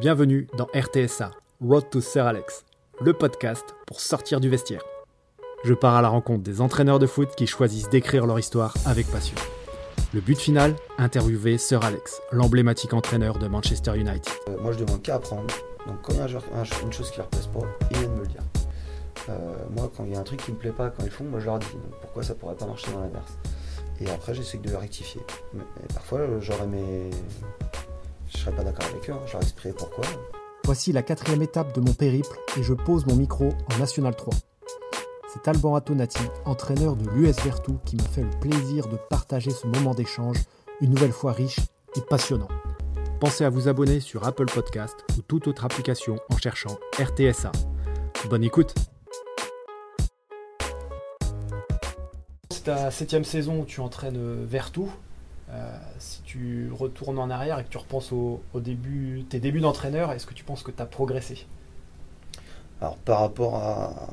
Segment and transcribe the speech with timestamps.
[0.00, 2.64] Bienvenue dans RTSA, Road to Sir Alex,
[3.00, 4.82] le podcast pour sortir du vestiaire.
[5.64, 9.08] Je pars à la rencontre des entraîneurs de foot qui choisissent d'écrire leur histoire avec
[9.08, 9.34] passion.
[10.14, 14.32] Le but final, interviewer Sir Alex, l'emblématique entraîneur de Manchester United.
[14.48, 15.52] Euh, moi, je demande qu'à apprendre.
[15.88, 18.28] Donc, quand il y a une chose qui leur plaise pas, ils viennent me le
[18.28, 18.42] dire.
[19.30, 19.34] Euh,
[19.74, 21.40] moi, quand il y a un truc qui me plaît pas, quand ils font, moi,
[21.40, 21.66] je leur dis
[22.02, 23.32] pourquoi ça pourrait pas marcher dans l'inverse?
[24.00, 25.22] Et après, j'essaie de le rectifier.
[25.54, 27.10] Mais, parfois, j'aurais aimé.
[28.28, 29.20] Je serais pas d'accord avec eux, hein.
[29.26, 30.04] je leur expliquerai pourquoi.
[30.64, 34.34] Voici la quatrième étape de mon périple et je pose mon micro en National 3.
[35.32, 39.66] C'est Alban Antonati, entraîneur de l'US Vertou, qui m'a fait le plaisir de partager ce
[39.66, 40.38] moment d'échange,
[40.80, 41.60] une nouvelle fois riche
[41.96, 42.48] et passionnant.
[43.20, 47.52] Pensez à vous abonner sur Apple Podcast ou toute autre application en cherchant RTSA.
[48.28, 48.74] Bonne écoute
[52.50, 54.90] C'est ta septième saison où tu entraînes Vertou.
[55.50, 60.12] Euh, si tu retournes en arrière et que tu repenses au, début, tes débuts d'entraîneur,
[60.12, 61.46] est-ce que tu penses que tu as progressé?
[62.80, 64.10] Alors, par rapport à-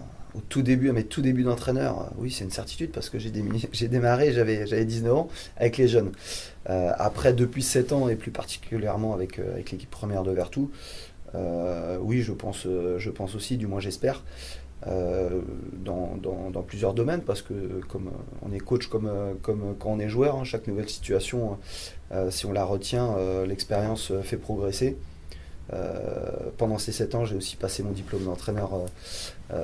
[0.49, 3.31] tout début, à mes tout débuts d'entraîneur, euh, oui, c'est une certitude parce que j'ai
[3.87, 6.11] démarré, j'avais j'avais 19 ans avec les jeunes.
[6.69, 10.71] Euh, après, depuis 7 ans et plus particulièrement avec, avec l'équipe première de Vertou,
[12.01, 14.23] oui, je pense, je pense aussi, du moins j'espère,
[14.87, 15.41] euh,
[15.83, 17.53] dans, plusieurs domaines parce que
[17.87, 20.89] comme euh, on est coach comme, euh, comme quand on est joueur, hein, chaque nouvelle
[20.89, 21.57] situation,
[22.29, 24.95] si on la retient, l'expérience fait progresser.
[26.57, 28.69] Pendant ces 7 ans, j'ai aussi passé mon diplôme d'entraîneur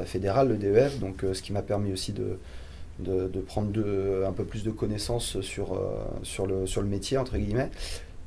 [0.05, 2.39] fédéral, le DEF, donc ce qui m'a permis aussi de,
[2.99, 3.69] de, prendre
[4.27, 5.79] un peu plus de connaissances sur,
[6.23, 7.69] sur, le, sur le métier, entre guillemets.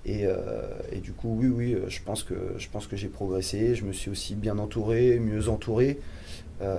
[0.07, 0.25] Et,
[0.93, 3.75] et du coup, oui, oui, je pense que, je pense que j'ai progressé.
[3.75, 5.99] Je me suis aussi bien entouré, mieux entouré.
[6.63, 6.79] Euh,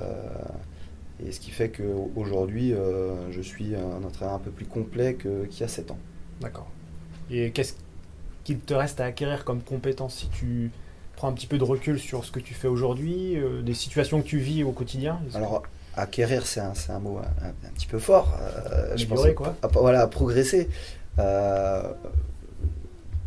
[1.26, 5.60] et ce qui fait qu'aujourd'hui, euh, je suis un entraîneur un peu plus complet qu'il
[5.60, 5.98] y a 7 ans.
[6.42, 6.68] D'accord.
[7.32, 7.74] Et qu'est-ce
[8.44, 10.72] qu'il te reste à acquérir comme compétence si tu
[11.16, 14.22] prends un petit peu de recul sur ce que tu fais aujourd'hui, euh, des situations
[14.22, 15.20] que tu vis au quotidien?
[15.34, 15.64] Alors,
[15.96, 18.38] acquérir, c'est un, un mot un, un petit peu fort.
[18.42, 19.56] Euh, je pense quoi.
[19.62, 20.68] à- voilà, à progresser.
[21.20, 21.94] Euh,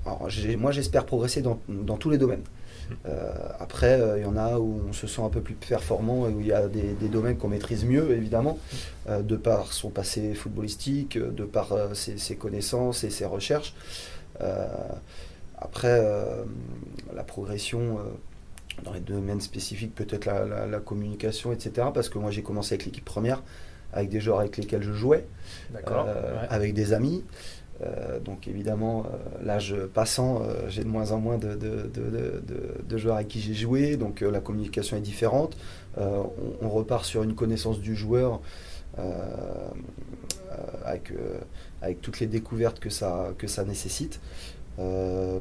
[0.04, 0.28] alors,
[0.58, 2.42] moi, j'espère progresser dans, dans tous les domaines.
[3.06, 6.28] Euh, après, euh, il y en a où on se sent un peu plus performant
[6.28, 8.58] et où il y a des, des domaines qu'on maîtrise mieux, évidemment,
[9.08, 13.74] euh, de par son passé footballistique, de par ses, ses connaissances et ses recherches.
[15.60, 16.00] Après,
[17.14, 17.98] la progression
[18.84, 21.88] dans les domaines spécifiques, peut-être la, la- la communication, etc.
[21.92, 23.42] Parce que moi, j'ai commencé avec l'équipe première,
[23.92, 25.26] avec des joueurs avec lesquels je jouais,
[26.06, 26.46] euh, ouais.
[26.48, 27.24] avec des amis.
[27.80, 31.58] Euh, donc évidemment, euh, l'âge passant, euh, j'ai de moins en moins de,
[32.96, 35.56] joueurs avec qui j'ai joué, donc la communication est différente.
[35.96, 38.40] On, repart sur une connaissance du joueur
[40.84, 41.12] avec,
[42.02, 43.34] toutes les découvertes que ça,
[43.66, 44.20] nécessite.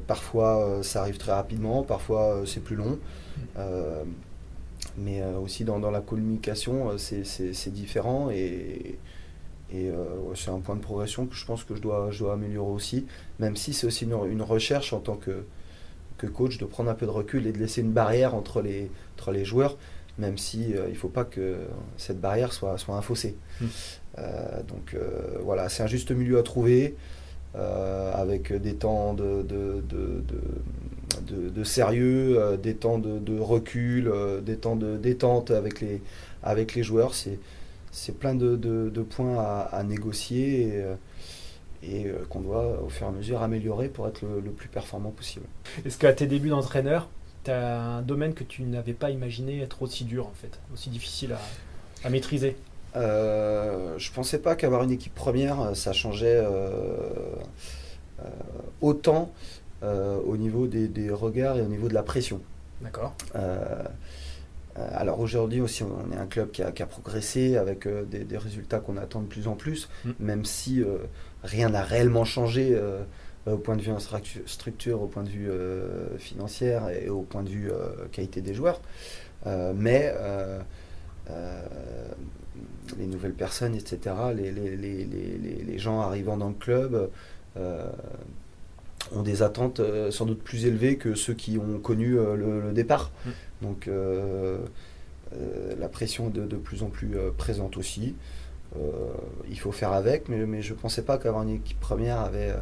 [0.08, 3.00] Parfois ça arrive très rapidement, parfois c'est plus long.
[4.98, 8.98] Mais aussi dans, dans la communication, c'est différent et,
[9.72, 10.06] et euh,
[10.36, 13.06] c'est un point de progression que je pense que je dois, je dois améliorer aussi,
[13.40, 15.44] même si c'est aussi une, une recherche en tant que,
[16.18, 18.90] que coach de prendre un peu de recul et de laisser une barrière entre les,
[19.18, 19.78] entre les joueurs,
[20.18, 21.58] même si euh, il ne faut pas que
[21.98, 23.36] cette barrière soit, soit un fossé.
[23.62, 23.66] Mm.
[24.20, 24.96] Euh, donc
[25.44, 26.96] voilà, c'est un juste milieu à trouver.
[28.14, 30.44] avec des temps de, de, de, de-
[31.28, 34.12] de- de sérieux, des temps de, recul,
[34.46, 36.02] des temps de détente avec les,
[36.44, 37.16] avec les joueurs.
[37.16, 37.40] C'est,
[37.92, 40.96] c'est plein de, de- de points à, à négocier et, euh,
[41.84, 44.68] et, euh, qu'on doit au fur et à mesure améliorer pour être le, le plus
[44.68, 45.46] performant possible.
[45.86, 47.10] Est-ce qu'à tes débuts d'entraîneur,
[47.44, 50.90] tu as un domaine que tu n'avais pas imaginé être aussi dur, en fait, aussi
[50.90, 52.56] difficile à, à maîtriser?
[52.96, 57.10] Euh, je pensais pas qu'avoir une équipe première, euh, ça changeait euh,
[58.20, 58.30] euh,
[58.82, 59.32] autant
[59.84, 62.42] au niveau des, des regards et au niveau de la pression.
[62.82, 63.14] D'accord.
[64.78, 68.04] Euh, alors aujourd'hui aussi, on est un club qui a, qui a progressé avec euh,
[68.06, 70.12] des, des résultats qu'on attend de plus en plus, Mm.
[70.20, 70.98] même si euh,
[71.44, 72.78] rien n'a réellement changé
[73.46, 73.92] au point de vue
[74.46, 78.54] structure, au point de vue euh, financier et au point de vue euh, qualité des
[78.54, 78.82] joueurs.
[79.46, 80.14] Euh, mais
[82.98, 87.10] les nouvelles personnes, etc., les, les- les- les- les- les gens arrivant dans le club
[89.16, 92.62] ont des attentes euh, sans doute plus élevées que ceux qui ont connu euh, le,
[92.62, 93.12] le départ.
[93.26, 93.30] Mm.
[93.62, 94.58] Donc euh,
[95.80, 98.16] la pression est de, de plus en plus présente aussi.
[99.50, 102.54] Il faut faire avec, mais, mais je ne pensais pas qu'avoir une équipe première avait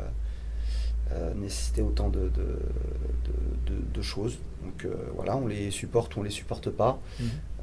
[1.12, 4.38] euh, nécessité autant de, de- de- de- de choses.
[4.64, 7.00] Donc euh, voilà, on les supporte ou on les supporte pas.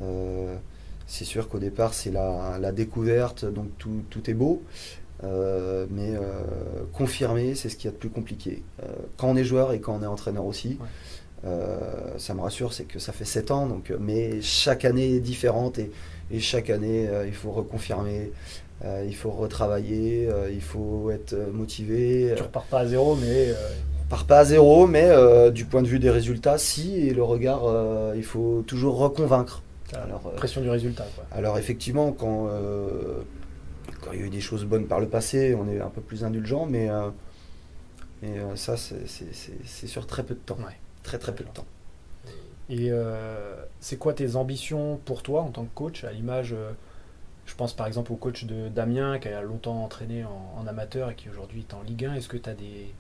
[0.01, 0.55] Euh,
[1.07, 4.63] c'est sûr qu'au départ, c'est la, la découverte, donc tout, tout est beau.
[5.25, 6.21] Euh, mais euh,
[6.93, 8.63] confirmer, c'est ce qu'il y a de plus compliqué.
[8.83, 8.87] Euh,
[9.17, 10.79] quand on est joueur et quand on est entraîneur aussi.
[10.81, 11.49] Ouais.
[12.19, 15.79] ça me rassure, c'est que ça fait 7 ans, donc, mais chaque année est différente
[15.79, 15.91] et,
[16.31, 18.31] et chaque année, il faut reconfirmer.
[18.85, 22.33] il faut retravailler, il faut être motivé.
[22.37, 23.49] Tu repars pas à zéro, mais
[24.09, 25.11] part pas à zéro, mais
[25.51, 27.63] du point de vue des résultats, si, et le regard,
[28.15, 29.63] il faut toujours reconvaincre.
[29.93, 31.07] Alors, Pression du résultat.
[31.17, 31.25] Quoi.
[31.33, 32.49] Alors effectivement, quand,
[34.03, 36.03] quand il y a eu des choses bonnes par le passé, on est un peu
[36.03, 37.09] plus indulgent, mais, euh,
[38.25, 40.59] euh, ça, c'est sur très peu de temps.
[41.03, 41.67] Très très peu de temps.
[42.69, 46.05] Et euh, c'est quoi tes ambitions pour toi en tant que coach?
[46.05, 46.55] À l'image,
[47.47, 51.15] je pense par exemple au coach de Damien qui a longtemps entraîné en, amateur et
[51.15, 52.15] qui aujourd'hui est en Ligue 1.
[52.15, 52.93] Est-ce que, as des...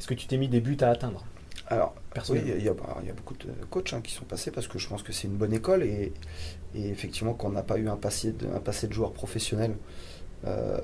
[0.00, 1.24] Est que tu t'es mis des buts à atteindre?
[1.70, 1.94] Alors,
[2.30, 5.02] oui, il y, a beaucoup de coachs hein, qui sont passés parce que je pense
[5.02, 6.12] que c'est une bonne école et,
[6.74, 9.76] effectivement, qu'on n'a pas eu un passé de, un passé de joueur professionnel,
[10.46, 10.76] euh,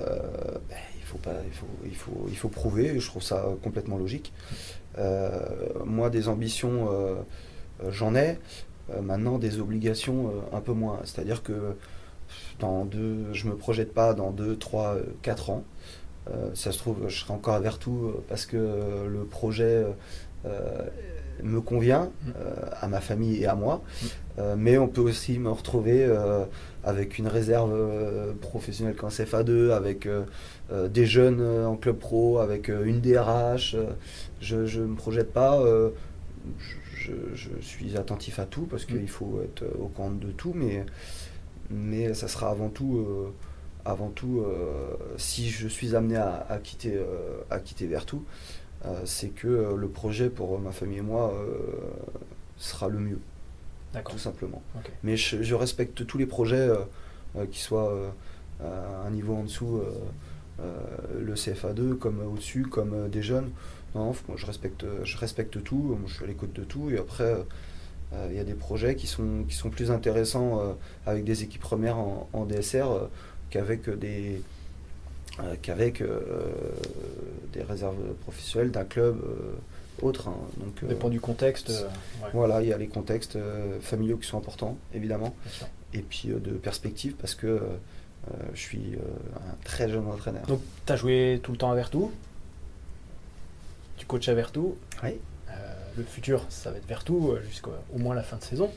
[0.68, 3.96] ben, il, faut pas, il, faut, il, faut, il faut prouver, je trouve ça complètement
[3.96, 4.32] logique.
[4.98, 5.40] Euh,
[5.84, 7.14] moi, des ambitions, euh,
[7.90, 8.38] j'en ai.
[9.02, 11.00] maintenant, des obligations, un peu moins.
[11.04, 11.76] C'est-à-dire que
[12.58, 15.64] dans deux, je me projette pas dans 2, 3, 4 ans.
[16.54, 19.84] ça se trouve, je serai encore à Vertou parce que le projet
[21.42, 22.32] me convient mm.
[22.80, 23.82] à ma famille et à moi.
[24.02, 24.42] Mm.
[24.58, 26.06] mais on peut aussi me retrouver
[26.84, 30.25] avec une réserve euh, professionnelle qu'en CFA2, avec euh,
[30.70, 33.76] euh, des jeunes en club pro, avec une DRH.
[34.40, 35.62] je ne me projette pas.
[36.96, 37.12] Je,
[37.60, 39.08] suis attentif à tout parce qu'il mm.
[39.08, 40.84] faut être au compte de tout, mais,
[41.70, 43.06] mais ça sera avant tout,
[43.84, 44.44] avant tout
[45.16, 46.98] si je suis amené à, quitter,
[47.50, 48.25] à quitter Vertou,
[49.04, 51.34] c'est que le projet pour ma famille et moi
[52.56, 53.19] sera le mieux
[54.02, 54.62] tout simplement.
[55.02, 56.79] Mais je, respecte tous les projets, euh,
[57.37, 58.11] euh, qui soient euh,
[58.62, 59.81] à un niveau en dessous,
[61.19, 63.50] le CFA2, comme au-dessus, comme des jeunes.
[63.94, 67.35] Non, moi, je respecte, je respecte tout, je suis à l'écoute de tout, et après,
[68.31, 70.76] il y a des projets qui sont, qui sont plus intéressants
[71.06, 72.87] avec des équipes premières en, DSR
[73.50, 74.40] qu'avec des,
[75.62, 76.02] qu'avec
[77.52, 79.20] des réserves professionnelles d'un club
[80.02, 80.29] autre.
[80.29, 80.37] Hein.
[80.58, 81.70] Donc, Ça dépend du contexte.
[81.70, 81.88] Euh,
[82.32, 85.35] voilà, il y a les contextes euh, familiaux qui sont importants, évidemment.
[85.93, 87.62] Et puis euh, de perspective, parce que
[88.55, 88.94] je suis
[89.37, 90.46] un très jeune entraîneur.
[90.46, 92.11] Donc, tu as joué tout le temps à Vertou?
[93.99, 94.76] Tu coaches à Vertou?
[95.02, 95.19] Oui.
[95.97, 98.70] le futur, ça va être Vertou jusqu'au moins la fin de saison.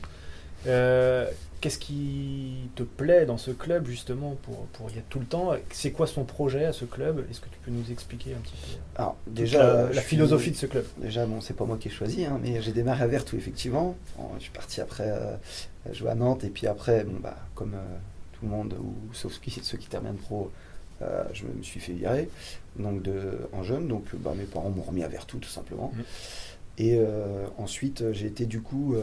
[1.60, 5.52] Qu'est-ce qui te plaît dans ce club justement pour, pour y être tout le temps?
[5.70, 7.24] C'est quoi son projet à ce club?
[7.30, 8.78] Est-ce que tu peux nous expliquer un petit peu?
[8.94, 12.24] Alors, déjà, la, philosophie de ce club Déjà, bon, c'est pas moi qui ai choisi,
[12.24, 13.96] hein, mais j'ai démarré à Vertou effectivement.
[14.36, 15.34] je suis parti après euh,
[15.92, 17.96] jouer à Nantes et puis après, bon, bah, comme euh,
[18.34, 19.32] tout le monde, ou sauf
[19.62, 20.52] ceux qui terminent pro,
[21.02, 22.28] euh, je me suis fait virer
[22.76, 23.88] donc de, en jeune.
[23.88, 25.92] Donc bah, mes parents m'ont remis à Vertou tout simplement.
[25.94, 26.02] Mmh.
[26.80, 27.00] Et
[27.56, 28.94] ensuite, j'ai été du coup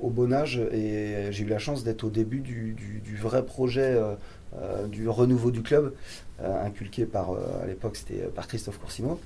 [0.00, 4.14] au bon âge et j'ai eu la chance d'être au début du, vrai projet euh,
[4.56, 5.94] euh, du renouveau du club,
[6.40, 9.20] euh, inculqué par, à l'époque, c'était par Christophe Coursimo.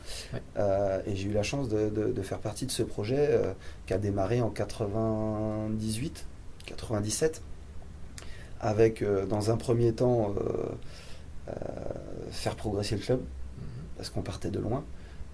[0.56, 3.40] et j'ai eu la chance de, faire partie de ce projet
[3.86, 6.26] qui a démarré en 98,
[6.66, 7.42] 97,
[8.60, 10.34] avec dans un premier temps
[12.30, 13.66] faire progresser le club, mhm.
[13.96, 14.84] parce qu'on partait de loin.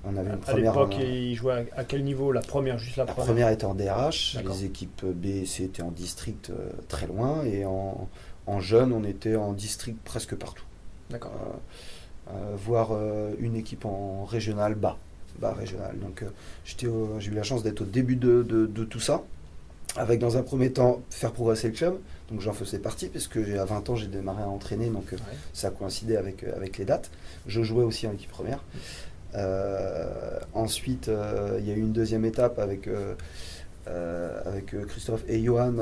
[0.04, 3.12] On avait une à l'époque, il jouait à, quel niveau La première, juste la, la
[3.12, 3.48] première.
[3.48, 7.64] était en DRH, les équipes B et C étaient en district euh, très loin, et
[7.64, 8.08] en,
[8.46, 10.64] en, jeune, on était en district presque partout.
[11.10, 11.32] D'accord.
[11.32, 12.90] Euh, euh, voire
[13.38, 14.96] une équipe en régional bas,
[15.38, 15.96] bas régional.
[15.98, 16.24] Donc
[16.64, 19.22] j'ai eu la chance d'être au début de, de, tout ça,
[19.96, 21.98] avec dans un premier temps faire progresser le club.
[22.30, 25.14] Donc j'en faisais partie, puisque à 20 ans j'ai démarré à entraîner, donc
[25.52, 27.10] ça coïncidait avec, avec les dates.
[27.46, 28.64] Je jouais aussi en équipe première.
[29.34, 33.14] Euh, ensuite, euh, il y a eu une deuxième étape avec, euh,
[34.44, 35.74] avec Christophe et Johan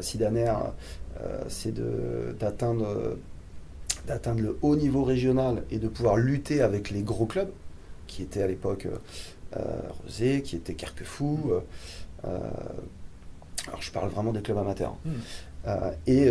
[0.00, 0.54] Sidaner,
[1.48, 1.74] c'est
[2.38, 3.16] d'atteindre
[4.06, 7.50] d'atteindre le haut niveau régional et de pouvoir lutter avec les gros clubs,
[8.08, 8.88] qui étaient à l'époque
[9.54, 11.52] Rosé, qui étaient Carquefou.
[12.24, 14.96] alors je parle vraiment des clubs amateurs.
[15.04, 15.70] Hmm.
[16.08, 16.22] et,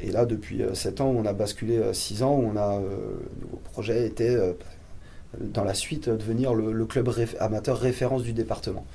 [0.00, 3.60] et, là, depuis 7 ans, on a basculé 6 ans, où on a, le nouveau
[3.72, 4.38] projet était
[5.38, 8.86] dans la suite devenir le, club amateur référence du département.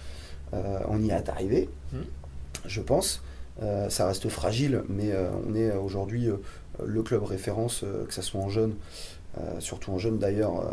[0.53, 2.01] Euh, on y est arrivé, hmm.
[2.65, 3.23] je pense.
[3.61, 6.29] Euh, ça reste fragile, mais euh, on est aujourd'hui
[6.83, 8.75] le club référence, que ce soit en jeune,
[9.59, 10.63] surtout en jeune d'ailleurs,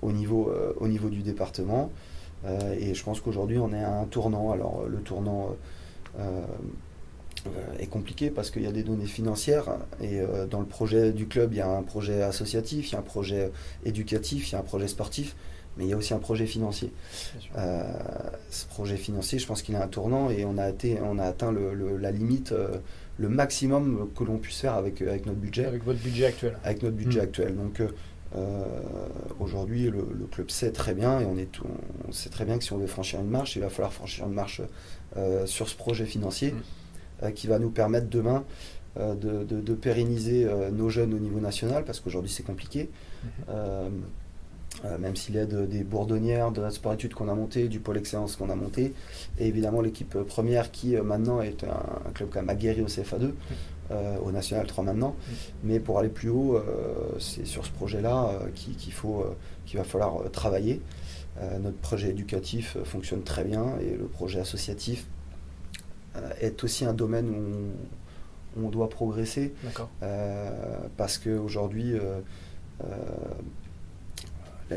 [0.00, 1.90] au, niveau, au niveau du département.
[2.46, 4.52] et je pense qu'aujourd'hui on est à un tournant.
[4.52, 5.54] Alors le tournant
[6.18, 6.42] euh,
[7.78, 11.26] est compliqué parce qu'il y a des données financières et euh, dans le projet du
[11.26, 13.50] club, il y a un projet associatif, il y a un projet
[13.84, 15.34] éducatif, il y a un projet sportif.
[15.76, 16.92] mais il y a aussi un projet financier.
[17.56, 21.24] ce projet financier, je pense qu'il a un tournant et on a, été, on a
[21.24, 22.54] atteint la limite,
[23.18, 25.66] le maximum que l'on puisse faire avec, avec notre budget.
[25.66, 26.58] Avec votre budget actuel.
[26.64, 27.24] Avec notre budget hmm.
[27.24, 27.56] actuel.
[27.56, 27.82] Donc
[29.40, 31.50] aujourd'hui, le, club sait très bien et on, est
[32.08, 34.26] on sait très bien que si on veut franchir une marche, il va falloir franchir
[34.26, 34.60] une marche
[35.46, 36.60] sur ce projet financier hmm.
[37.30, 38.44] Qui va nous permettre demain
[38.98, 42.90] euh, de, pérenniser euh, nos jeunes au niveau national, parce qu'aujourd'hui c'est compliqué.
[43.24, 43.30] Mhm.
[43.48, 43.88] Euh,
[44.98, 48.36] même si l'aide des bourdonnières, de la sport études qu'on a monté, du pôle excellence
[48.36, 48.94] qu'on a monté,
[49.38, 53.32] et évidemment l'équipe première qui maintenant est un, club quand même aguerri au CFA2, mhm.
[54.24, 55.14] au National 3 maintenant.
[55.62, 56.58] Mais pour aller plus haut,
[57.18, 59.26] c'est sur ce projet-là qu'il faut,
[59.66, 60.80] qu'il va falloir travailler.
[61.60, 65.06] notre projet éducatif fonctionne très bien et le projet associatif
[66.40, 69.54] est aussi un domaine où on doit progresser.
[70.02, 70.50] Euh,
[70.96, 72.20] parce qu'aujourd'hui, euh,
[72.84, 72.86] euh,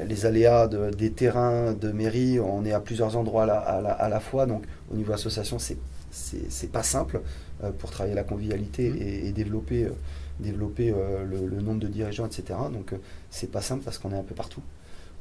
[0.06, 4.46] les aléas des terrains de mairie, on est à plusieurs endroits à la, fois.
[4.46, 5.78] Donc, au niveau association, c'est
[6.12, 7.20] c'est pas simple
[7.80, 9.28] pour travailler la convivialité mmh.
[9.28, 9.90] et, développer,
[10.40, 10.94] développer
[11.30, 12.58] le, nombre de dirigeants, etc.
[12.72, 12.94] Donc
[13.32, 14.62] c'est pas simple parce qu'on est un peu partout.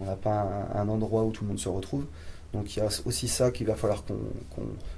[0.01, 2.05] On n'a pas un, endroit où tout le monde se retrouve.
[2.55, 4.05] Donc il y a aussi ça qu'il va falloir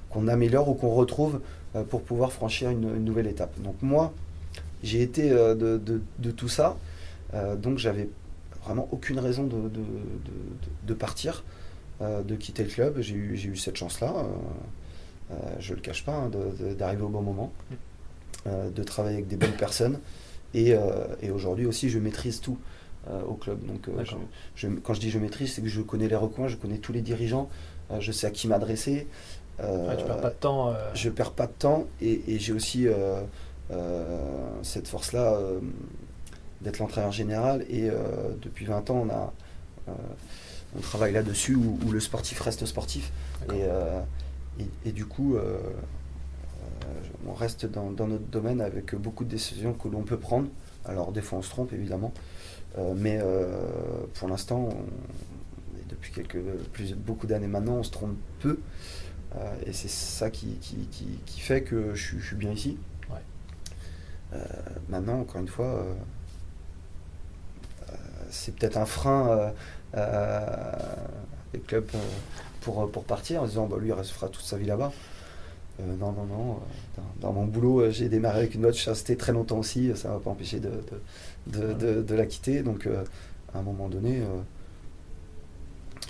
[0.09, 1.41] qu'on améliore ou qu'on retrouve
[1.75, 3.59] euh, pour pouvoir franchir une, nouvelle étape.
[3.61, 4.13] Donc moi,
[4.83, 6.77] j'ai été euh, de, tout ça,
[7.33, 8.09] euh, donc j'avais
[8.63, 11.43] vraiment aucune raison de, partir,
[12.01, 13.01] de quitter le club.
[13.01, 14.13] J'ai eu, cette chance-là,
[15.59, 16.31] je ne le cache pas, hein,
[16.77, 17.53] d'arriver au bon moment,
[18.45, 19.99] de travailler avec des bonnes personnes.
[20.53, 20.75] Et,
[21.33, 22.57] aujourd'hui aussi, je maîtrise tout
[23.27, 23.65] au club.
[23.65, 23.89] Donc,
[24.83, 27.01] quand je dis je maîtrise, c'est que je connais les recoins, je connais tous les
[27.01, 27.49] dirigeants,
[27.99, 29.07] je sais à qui m'adresser,
[29.59, 30.69] euh, tu perds pas de temps.
[30.69, 30.73] Euh.
[30.93, 33.21] Je perds pas de temps et, j'ai aussi euh,
[34.61, 35.39] cette force-là
[36.61, 37.89] d'être l'entraîneur général et
[38.41, 39.33] depuis 20 ans on a
[40.75, 43.11] on travaille là-dessus où, le sportif reste sportif
[43.53, 43.63] et,
[44.85, 45.37] et, du coup
[47.27, 50.47] on reste dans, notre domaine avec beaucoup de décisions que l'on peut prendre
[50.85, 52.13] alors des fois on se trompe évidemment
[52.95, 53.19] mais
[54.13, 54.69] pour l'instant
[55.89, 56.41] depuis quelques
[56.73, 58.59] plus beaucoup d'années maintenant on se trompe peu
[59.35, 62.77] euh, et c'est ça qui, qui, fait que je, suis bien ici.
[64.33, 64.43] Euh,
[64.89, 65.93] maintenant, encore une fois, euh,
[68.29, 69.53] c'est peut-être un frein
[71.53, 71.89] des clubs
[72.61, 74.91] pour, pour partir en disant bah, lui il restera toute sa vie là-bas.
[75.79, 76.59] non, non, non.
[77.21, 80.13] Dans, mon boulot, j'ai démarré avec une note, suis resté très longtemps aussi, ça ne
[80.15, 81.01] m'a pas empêché de, de,
[81.47, 82.61] de, la quitter.
[82.63, 82.87] Donc,
[83.53, 84.21] à un moment donné,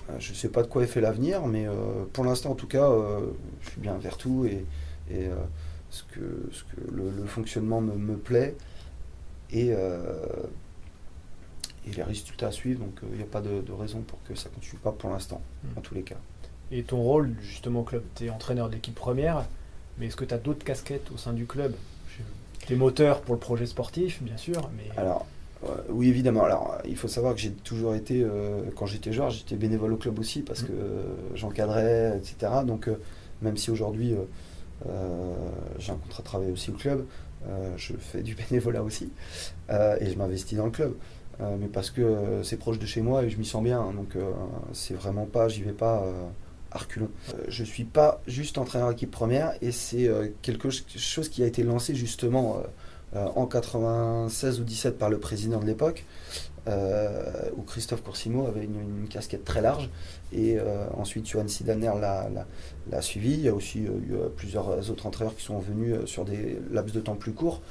[0.10, 2.56] euh, je ne sais pas de quoi est fait l'avenir, mais euh, pour l'instant, en
[2.56, 3.28] tout cas, euh,
[3.62, 4.66] je suis bien vers tout et,
[5.90, 8.56] ce que, ce que le, fonctionnement me, plaît
[9.52, 9.78] et, et,
[11.96, 12.82] les résultats à suivre.
[12.82, 15.42] Donc, il n'y a pas de, raison pour que ça ne continue pas pour l'instant,
[15.64, 15.78] hmm.
[15.78, 16.18] en tous les cas.
[16.72, 19.46] Et ton rôle, justement, au club, tu es entraîneur d'équipe première,
[19.98, 21.74] mais est-ce que tu as d'autres casquettes au sein du club?
[22.68, 24.90] Tu es moteur pour le projet sportif, bien sûr, mais...
[24.98, 25.26] Alors,
[25.90, 26.44] oui, évidemment.
[26.44, 29.98] Alors, il faut savoir que j'ai toujours été, euh, quand j'étais joueur, j'étais bénévole au
[29.98, 30.68] club aussi parce mm.
[30.68, 30.74] que
[31.36, 32.52] j'encadrais, etc.
[32.66, 33.00] Donc, euh,
[33.42, 34.16] même si aujourd'hui
[34.88, 35.36] euh,
[35.80, 37.06] j'ai un contrat de travail aussi au club,
[37.78, 39.10] je fais du bénévolat aussi
[39.70, 40.94] et je m'investis dans le club.
[41.40, 43.80] mais parce que c'est proche de chez moi et je m'y sens bien.
[43.94, 44.18] donc,
[44.74, 46.04] c'est vraiment pas, j'y vais pas
[46.72, 47.10] à reculons.
[47.48, 50.10] je suis pas juste entraîneur d'équipe première et c'est
[50.42, 52.62] quelque chose qui a été lancé justement
[53.16, 56.04] euh, en 96 ou 17 par le président de l'époque,
[56.68, 59.90] euh, où Christophe Coursimo avait une, casquette très large.
[60.34, 63.32] Et euh, ensuite, Johan Sidaner l'a suivi.
[63.32, 67.00] Il y a aussi eu plusieurs autres entraîneurs qui sont venus sur des laps de
[67.00, 67.62] temps plus courts.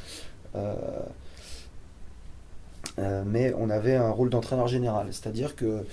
[3.26, 5.85] mais on avait un rôle d'entraîneur général, c'est-à-dire que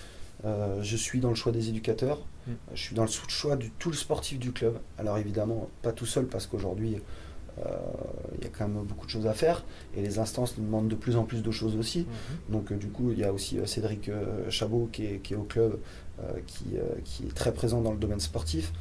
[0.45, 2.51] je suis dans le choix des éducateurs, mm.
[2.73, 4.79] je suis dans le choix de tout le sportif du club.
[4.97, 6.97] Alors évidemment, pas tout seul parce qu'aujourd'hui,
[7.57, 9.63] il euh, y a quand même beaucoup de choses à faire
[9.95, 11.99] et les instances nous demandent de plus en plus de choses aussi.
[11.99, 12.05] Mhm.
[12.49, 14.09] Donc euh, du coup, il y a aussi euh, Cédric
[14.49, 15.79] Chabot qui est, au club,
[16.45, 16.65] qui,
[17.03, 18.71] qui, est très présent dans le domaine sportif.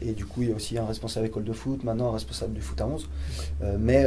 [0.00, 2.54] et du coup, il y a aussi un responsable école de foot, maintenant un responsable
[2.54, 3.08] du foot à 11.
[3.78, 4.04] mais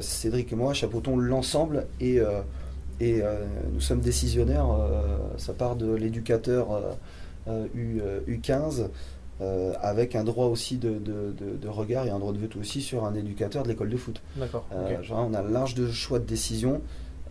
[0.00, 2.20] Cédric et moi chapeautons l'ensemble et,
[3.00, 3.22] et
[3.72, 4.68] nous sommes décisionnaires.
[5.38, 6.68] ça part de l'éducateur
[7.48, 8.88] U15
[9.42, 13.14] euh, avec un droit aussi de, regard et un droit de veto aussi sur un
[13.14, 14.22] éducateur de l'école de foot.
[14.36, 14.66] D'accord.
[14.72, 16.80] Euh, on a large de choix de décision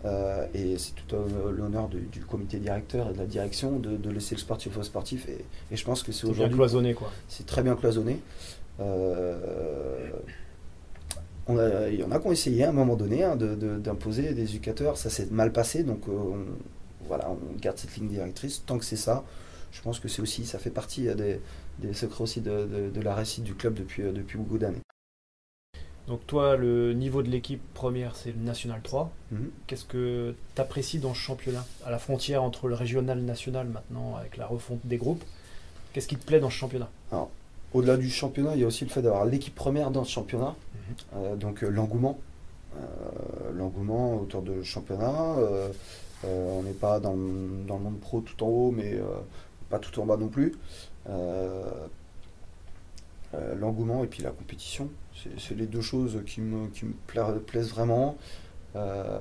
[0.04, 1.16] euh, et c'est tout
[1.50, 5.44] l'honneur du, comité directeur et de la direction de, laisser le sportif au sportif et,
[5.74, 6.46] je pense que c'est aujourd'hui.
[6.46, 7.10] bien cloisonné quoi.
[7.26, 8.20] C'est très bien cloisonné.
[8.78, 8.84] on
[11.48, 14.96] il y en a qui ont essayé à un moment donné hein, d'imposer des éducateurs,
[14.96, 16.02] ça s'est mal passé donc
[17.08, 18.64] voilà, on garde cette ligne directrice.
[18.66, 19.24] Tant que c'est ça,
[19.76, 21.40] je pense que c'est aussi, ça fait partie des,
[21.78, 24.80] des secrets aussi de, de, la réussite du club depuis, depuis beaucoup d'années.
[26.06, 29.10] Donc toi, le niveau de l'équipe première, c'est le National 3.
[29.32, 29.50] Mhm.
[29.66, 31.64] Qu'est-ce que tu apprécies dans ce championnat?
[31.84, 35.24] À la frontière entre le régional et le national maintenant, avec la refonte des groupes,
[35.92, 36.88] qu'est-ce qui te plaît dans ce championnat?
[37.74, 40.54] Au-delà du championnat, il y a aussi le fait d'avoir l'équipe première dans ce championnat.
[40.74, 40.94] Mhm.
[41.16, 42.18] Euh, donc euh, l'engouement.
[42.76, 45.34] Euh, l'engouement autour de championnat.
[46.24, 47.16] on n'est pas dans,
[47.66, 48.98] dans, le monde pro tout en haut, mais
[49.70, 50.52] pas tout en bas non plus.
[53.58, 54.90] l'engouement et puis la compétition.
[55.38, 58.16] C'est les deux choses qui me, qui me plaisent vraiment.
[58.76, 59.18] Euh,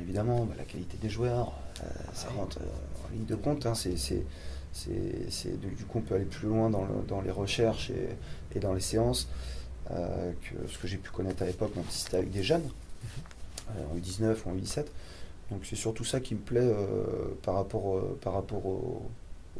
[0.00, 3.66] évidemment, bah, la qualité des joueurs, euh, ça rentre euh, en ligne de compte.
[3.66, 3.94] Hein, c'est,
[5.58, 8.08] du coup, on peut aller plus loin dans, dans les recherches et,
[8.56, 9.28] et, dans les séances
[9.88, 12.68] que ce que j'ai pu connaître à l'époque, même si c'était avec des jeunes,
[13.68, 14.84] en U19 ou en U17.
[15.50, 16.72] Donc c'est surtout ça qui me plaît
[17.42, 19.02] par rapport, par rapport au,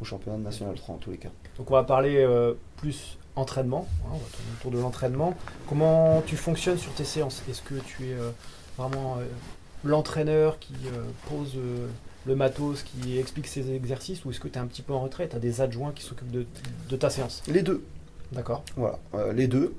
[0.01, 1.29] au, championnat national 3 en tous les cas.
[1.57, 2.27] Donc on va parler
[2.77, 5.37] plus entraînement, hein, on va tourner autour de l'entraînement.
[5.67, 7.43] Comment tu fonctionnes sur tes séances?
[7.49, 8.31] Est-ce que tu es euh,
[8.77, 9.25] vraiment euh,
[9.83, 11.57] l'entraîneur qui euh, pose
[12.25, 15.01] le matos, qui explique ses exercices, ou est-ce que tu es un petit peu en
[15.01, 17.41] retrait Tu as des adjoints qui s'occupent de, ta séance?
[17.47, 17.83] Les deux.
[18.31, 18.63] D'accord.
[18.77, 18.97] Voilà,
[19.33, 19.75] les deux.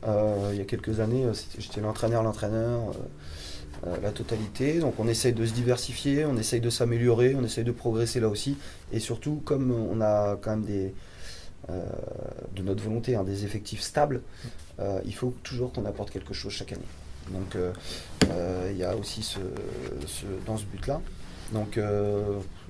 [0.50, 1.24] il y a quelques années,
[1.58, 2.92] j'étais l'entraîneur, l'entraîneur.
[4.02, 4.78] La totalité.
[4.78, 8.28] Donc on essaye de se diversifier, on essaye de s'améliorer, on essaye de progresser là
[8.28, 8.56] aussi.
[8.92, 10.94] Et surtout, comme on a quand même des,
[11.70, 11.80] euh,
[12.56, 14.22] de notre volonté, hein, des effectifs stables,
[14.80, 16.82] euh, il faut toujours qu'on apporte quelque chose chaque année.
[17.30, 17.72] Donc euh,
[18.70, 19.38] il y a aussi ce,
[20.44, 21.00] dans ce but-là.
[21.52, 21.78] Donc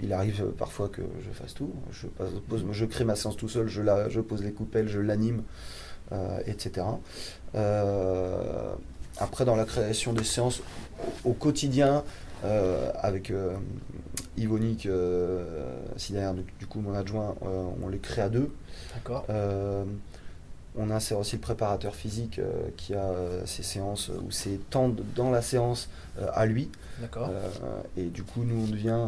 [0.02, 1.72] il arrive parfois que je fasse tout.
[1.92, 2.06] Je,
[2.48, 5.42] pose, je crée ma séance tout seul, je, la, je pose les coupelles, je l'anime,
[6.46, 6.84] etc.
[9.18, 10.60] après, dans la création des séances
[11.24, 12.04] au, quotidien,
[13.00, 13.32] avec
[14.36, 14.88] Yvonique,
[15.96, 17.34] si derrière du coup mon adjoint,
[17.82, 18.50] on les crée à deux.
[18.94, 19.24] D'accord.
[19.30, 19.84] Euh,
[20.76, 24.90] on insère aussi le préparateur physique euh, qui a euh, ses séances ou ses temps
[25.14, 25.88] dans la séance
[26.34, 26.70] à lui.
[27.00, 27.30] D'accord.
[27.96, 29.06] et du coup, nous, on devient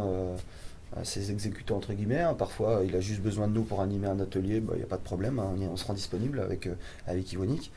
[1.02, 2.20] ses exécutants entre guillemets.
[2.20, 2.34] Hein.
[2.34, 4.88] Parfois, il a juste besoin de nous pour animer un atelier, bah, il n'y a
[4.88, 5.54] pas de problème, hein.
[5.56, 6.68] on, on, se rend disponible avec,
[7.06, 7.70] avec Yvonique.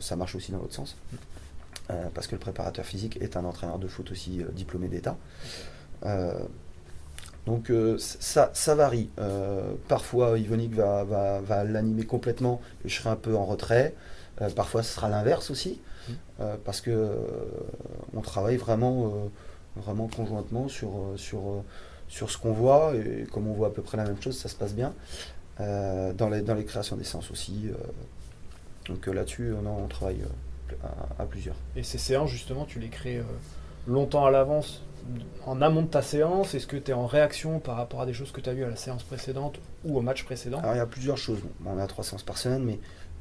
[0.00, 0.96] ça marche aussi dans l'autre sens.
[2.14, 5.16] Parce que le préparateur physique est un entraîneur de foot aussi diplômé d'État.
[7.48, 9.08] Donc euh, ça, ça, varie.
[9.18, 13.94] Euh, parfois, Yvonique va, va, l'animer complètement et je serai un peu en retrait.
[14.42, 16.12] Euh, parfois, ce sera l'inverse aussi, mmh.
[16.66, 17.10] parce que
[18.14, 19.30] on travaille vraiment,
[19.76, 21.64] vraiment conjointement sur, sur,
[22.06, 24.50] sur ce qu'on voit et comme on voit à peu près la même chose, ça
[24.50, 24.92] se passe bien.
[25.58, 27.70] dans, les, dans les créations d'essence aussi.
[28.88, 30.22] donc là-dessus, on, travaille
[30.82, 31.56] à, à, plusieurs.
[31.76, 33.22] Et ces séances, justement, tu les crées
[33.86, 34.82] longtemps à l'avance
[35.46, 38.12] en amont de ta séance Est-ce que tu es en réaction par rapport à des
[38.12, 40.58] choses que tu as vues à la séance précédente ou au match précédent?
[40.58, 41.40] Alors, il y a plusieurs choses.
[41.64, 42.78] on a trois séances par semaine, mais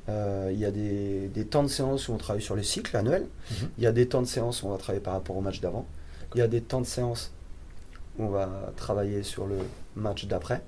[0.10, 3.28] euh, il y a des, temps de séance où on travaille sur le cycle annuel.
[3.52, 3.70] Mhm.
[3.78, 5.62] Il y a des temps de séance où on va travailler par rapport au match
[5.62, 5.86] d'avant.
[6.36, 7.32] Il y a des temps de séance
[8.18, 9.58] où on va travailler sur le
[9.96, 10.62] match d'après.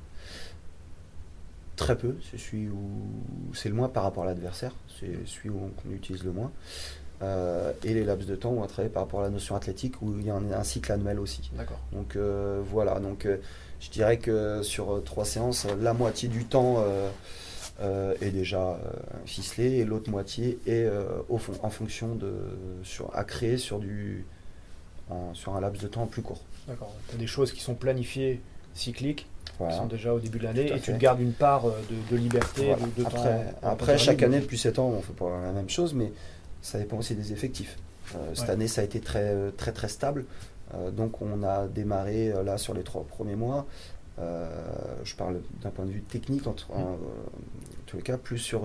[1.80, 2.82] Très peu, c'est celui où
[3.54, 6.52] c'est le moins par rapport à l'adversaire, c'est celui où on utilise le moins.
[7.22, 10.02] Euh, et les laps de temps, on va travailler par rapport à la notion athlétique
[10.02, 11.50] où il y a un, cycle annuel aussi.
[11.54, 11.80] D'accord.
[11.92, 13.38] Donc euh, voilà, donc euh,
[13.80, 16.84] je dirais que sur trois séances, la moitié du temps
[17.80, 18.78] est déjà
[19.26, 20.86] ficelé et l'autre moitié est
[21.30, 22.34] au fond, en fonction de
[22.84, 24.26] sur, à créer sur du
[25.34, 26.42] sur un laps de temps plus court.
[26.68, 26.94] D'accord.
[27.08, 28.42] Tu as des choses qui sont planifiées
[28.74, 29.29] cycliques
[29.68, 32.74] qui sont déjà au début de l'année et tu te gardes une part de, liberté,
[32.98, 35.94] de, après, temps, après chaque année depuis 7 ans, on fait pas la même chose,
[35.94, 36.12] mais
[36.62, 37.78] ça dépend aussi des effectifs.
[38.16, 40.26] Euh, cette année, ça a été très, très, très stable.
[40.74, 43.66] Euh, donc, on a démarré euh, là sur les trois premiers mois.
[45.04, 46.54] je parle d'un point de vue technique, en,
[47.86, 48.64] tous les cas, plus sur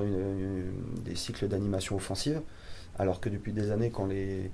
[1.04, 2.40] des cycles d'animation offensive.
[2.98, 4.50] Alors que depuis des années, quand les,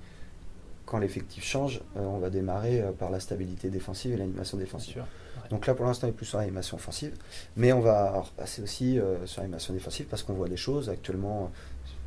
[0.87, 5.03] quand l'effectif change, on va démarrer par la stabilité défensive et l'animation défensive.
[5.51, 7.13] Donc là, pour l'instant, on est plus sur l'animation offensive,
[7.57, 10.89] mais on va repasser aussi sur l'animation défensive parce qu'on voit des choses.
[10.89, 11.51] Actuellement,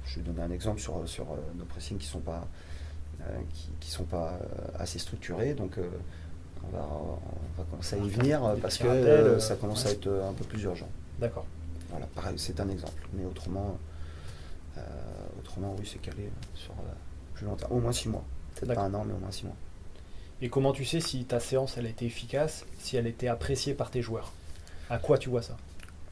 [0.06, 2.48] je vais donner un exemple sur, sur euh, nos pressings qui ne sont pas,
[3.22, 3.40] euh,
[3.80, 5.54] qui, sont pas euh, assez structurés.
[5.54, 5.78] Donc,
[6.66, 10.34] on va, on, va, commencer à y venir parce que ça commence à être un
[10.34, 10.88] peu plus urgent.
[11.20, 11.46] D'accord.
[11.90, 13.08] Voilà, pareil, c'est un exemple.
[13.14, 13.78] Mais autrement,
[15.40, 16.74] autrement oui, c'est calé sur
[17.34, 17.68] plus longtemps.
[17.70, 18.24] Au moins six mois.
[18.56, 19.56] Peut-être pas un an, mais au moins six mois.
[20.42, 23.28] Et comment tu sais si ta séance elle a été efficace, si elle a été
[23.28, 24.34] appréciée par tes joueurs?
[24.90, 25.56] À quoi tu vois ça?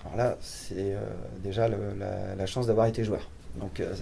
[0.03, 0.95] Alors là, c'est
[1.43, 3.29] déjà la, chance d'avoir été joueur.
[3.57, 3.93] Donc euh,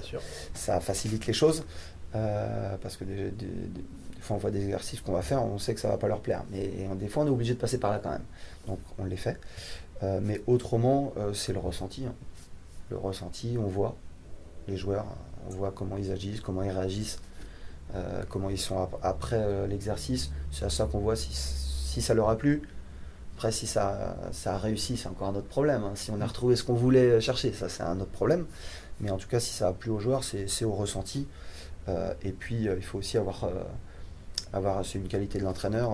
[0.53, 1.65] ça facilite les choses.
[2.12, 3.34] parce que des,
[4.21, 6.21] fois on voit des exercices qu'on va faire, on sait que ça va pas leur
[6.21, 6.43] plaire.
[6.51, 8.25] Mais des fois on est obligé de passer par là quand même.
[8.67, 9.39] Donc on les fait.
[10.21, 12.05] mais autrement, c'est le ressenti.
[12.05, 12.13] Hein.
[12.89, 13.95] Le ressenti, on voit
[14.67, 15.05] les joueurs,
[15.47, 17.19] on voit comment ils agissent, comment ils réagissent,
[18.30, 20.32] comment ils sont après l'exercice.
[20.52, 22.62] C'est à ça qu'on voit si, si ça leur a plu.
[23.36, 25.84] Après, si ça, ça a réussi, c'est encore un autre problème.
[25.84, 25.93] Hein.
[25.95, 28.45] Si on a retrouvé ce qu'on voulait chercher, ça c'est un autre problème.
[28.99, 31.28] Mais en tout cas, si ça a plu aux joueurs, c'est au ressenti.
[31.88, 33.63] Euh, et puis, euh, il faut aussi avoir, euh,
[34.54, 35.91] avoir c'est une qualité de l'entraîneur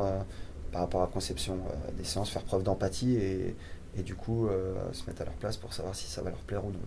[0.71, 1.59] par rapport à la conception
[1.97, 3.55] des séances, faire preuve d'empathie et,
[3.97, 4.49] et, du coup
[4.91, 6.79] se mettre à leur place pour savoir si ça va leur plaire ou non.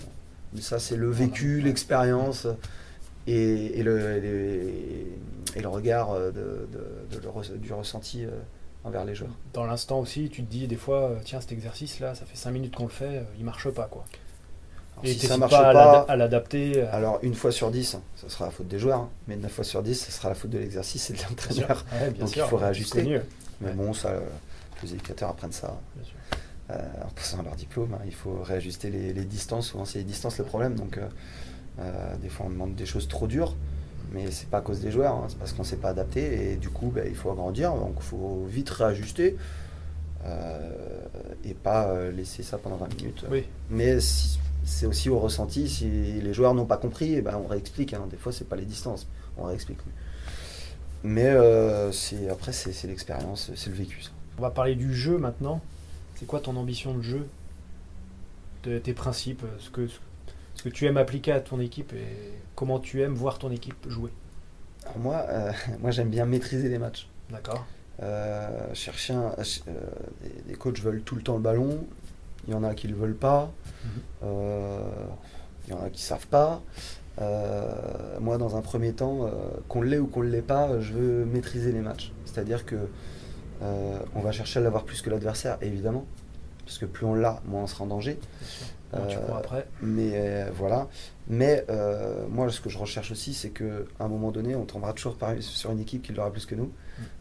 [0.52, 2.46] Mais ça, c'est le vécu, l'expérience
[3.30, 4.24] et, et, le,
[5.54, 6.68] et, le regard de,
[7.58, 8.26] du ressenti
[8.84, 9.30] envers les joueurs.
[9.52, 12.50] Dans l'instant aussi, tu te dis des fois, euh, tiens, cet exercice-là, ça fait 5
[12.50, 13.86] minutes qu'on le fait, euh, il marche pas.
[13.86, 14.04] quoi.
[15.04, 16.82] Et si ça marche pas, à l'adapter.
[16.82, 19.10] Euh, alors, une fois sur 10, ce sera la faute des joueurs, hein.
[19.28, 21.84] mais 9 fois sur 10, ce sera la faute de l'exercice et de l'entraîneur.
[22.18, 23.20] Donc il faut réajuster.
[23.60, 24.14] Mais bon, ça,
[24.82, 25.78] les éducateurs apprennent ça.
[26.70, 28.02] en passant leur diplôme, hein.
[28.06, 29.68] il faut réajuster les, distances.
[29.68, 30.74] Souvent, c'est les distances le problème.
[30.74, 30.98] Donc,
[32.20, 33.54] des fois, on demande des choses trop dures
[34.12, 36.52] mais c'est pas à cause des joueurs, hein, c'est parce qu'on ne s'est pas adapté
[36.52, 39.36] et du coup ben, il faut agrandir, donc il faut vite réajuster
[40.24, 40.72] euh,
[41.44, 43.24] et pas euh, laisser ça pendant 20 minutes.
[43.70, 43.98] Mais
[44.64, 48.06] c'est aussi au ressenti, si les joueurs n'ont pas compris, eh ben, on réexplique, hein.
[48.10, 49.78] des fois c'est pas les distances, on réexplique.
[51.04, 51.92] Mais euh,
[52.30, 54.02] après c'est l'expérience, c'est le vécu.
[54.38, 55.60] On va parler du jeu maintenant.
[56.16, 57.28] C'est quoi ton ambition de jeu?
[58.64, 59.98] De tes principes, ce que, ce
[60.62, 64.10] que tu aimes appliquer à ton équipe et comment tu aimes voir ton équipe jouer
[64.96, 67.08] Moi, euh, moi j'aime bien maîtriser les matchs.
[67.30, 67.66] D'accord.
[68.02, 69.72] Euh, chercher un, euh,
[70.46, 71.84] des, coachs veulent tout le temps le ballon,
[72.46, 73.50] il y en a qui ne le veulent pas,
[73.84, 74.30] mhm.
[75.66, 76.62] il y en a qui ne savent pas.
[78.20, 79.30] moi, dans un premier temps,
[79.68, 82.12] qu'on l'ait ou qu'on ne l'ait pas, je veux maîtriser les matchs.
[82.24, 82.76] C'est-à-dire que
[83.60, 86.06] on va chercher à l'avoir plus que l'adversaire, évidemment,
[86.64, 88.18] parce que plus on l'a, moins on sera en danger.
[88.94, 89.66] Euh, après.
[89.82, 90.88] Mais euh, voilà.
[91.28, 93.64] Mais euh, moi, ce que je recherche aussi, c'est qu'à
[94.00, 96.72] un moment donné, on tombera toujours sur une équipe qui l'aura plus que nous,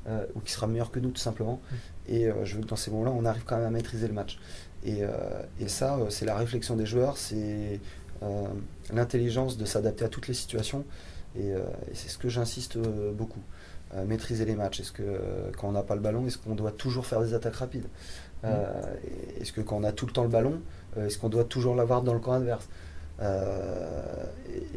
[0.08, 0.12] mm.
[0.36, 1.60] ou qui sera meilleure que nous, tout simplement.
[1.69, 1.75] Mm.
[2.10, 4.39] Et je veux que dans ces moments-là, on arrive quand même à maîtriser le match.
[4.86, 5.01] Et,
[5.60, 7.82] et ça, c'est la réflexion des joueurs, c'est
[8.93, 10.86] l'intelligence de s'adapter à toutes les situations.
[11.38, 11.51] Et,
[11.93, 13.41] c'est ce que j'insiste beaucoup.
[14.06, 14.80] maîtriser les matchs.
[14.80, 15.19] Est-ce que
[15.58, 17.88] quand on n'a pas le ballon, est-ce qu'on doit toujours faire des attaques rapides?
[18.43, 18.47] Mm.
[19.41, 20.62] Est-ce que quand on a tout le temps le ballon,
[21.05, 22.67] est-ce qu'on doit toujours l'avoir dans le camp adverse
[23.21, 24.25] euh,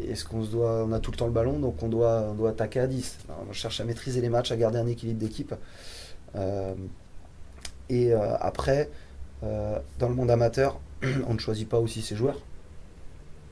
[0.09, 2.35] Est-ce qu'on se doit, on a tout le temps le ballon, donc on doit, on
[2.35, 5.55] doit attaquer à 10 On cherche à maîtriser les matchs, à garder un équilibre d'équipe.
[6.37, 6.75] Euh,
[7.89, 8.89] et après,
[9.43, 10.79] dans le monde amateur,
[11.27, 12.41] on ne choisit pas aussi ses joueurs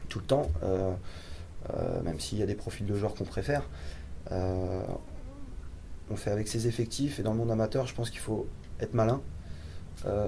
[0.08, 0.48] tout le temps,
[2.04, 3.64] même s'il y a des profils de joueurs qu'on préfère.
[4.30, 8.46] on fait avec ses effectifs et dans le monde amateur, je pense qu'il faut
[8.78, 9.20] être malin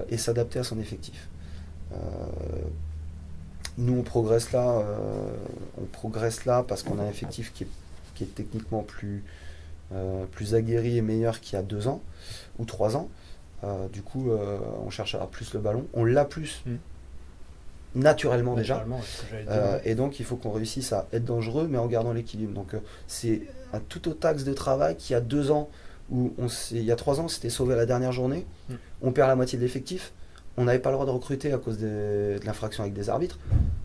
[0.09, 1.29] et s'adapter à son effectif.
[1.93, 1.97] Euh,
[3.77, 5.33] nous, on progresse là, euh,
[5.81, 9.23] on progresse là parce qu'on a un effectif qui est, techniquement plus,
[9.93, 12.03] euh, plus aguerri et meilleur qu'il y a deux ans
[12.59, 13.09] ou trois ans.
[13.91, 14.31] du coup,
[14.85, 15.85] on cherche à avoir plus le ballon.
[15.93, 16.75] On l'a plus mm.
[17.95, 18.85] naturellement, déjà.
[19.83, 22.53] et donc, il faut qu'on réussisse à être dangereux, mais en gardant l'équilibre.
[22.53, 22.75] Donc,
[23.07, 23.41] c'est
[23.73, 25.69] un tout autre axe de travail qu'il y a deux ans,
[26.11, 28.45] où on il y a trois ans, c'était sauvé à la dernière journée.
[28.69, 28.73] Mm.
[29.03, 30.11] On perd la moitié de l'effectif
[30.57, 33.39] on n'avait pas le droit de recruter à cause de, l'infraction avec des arbitres.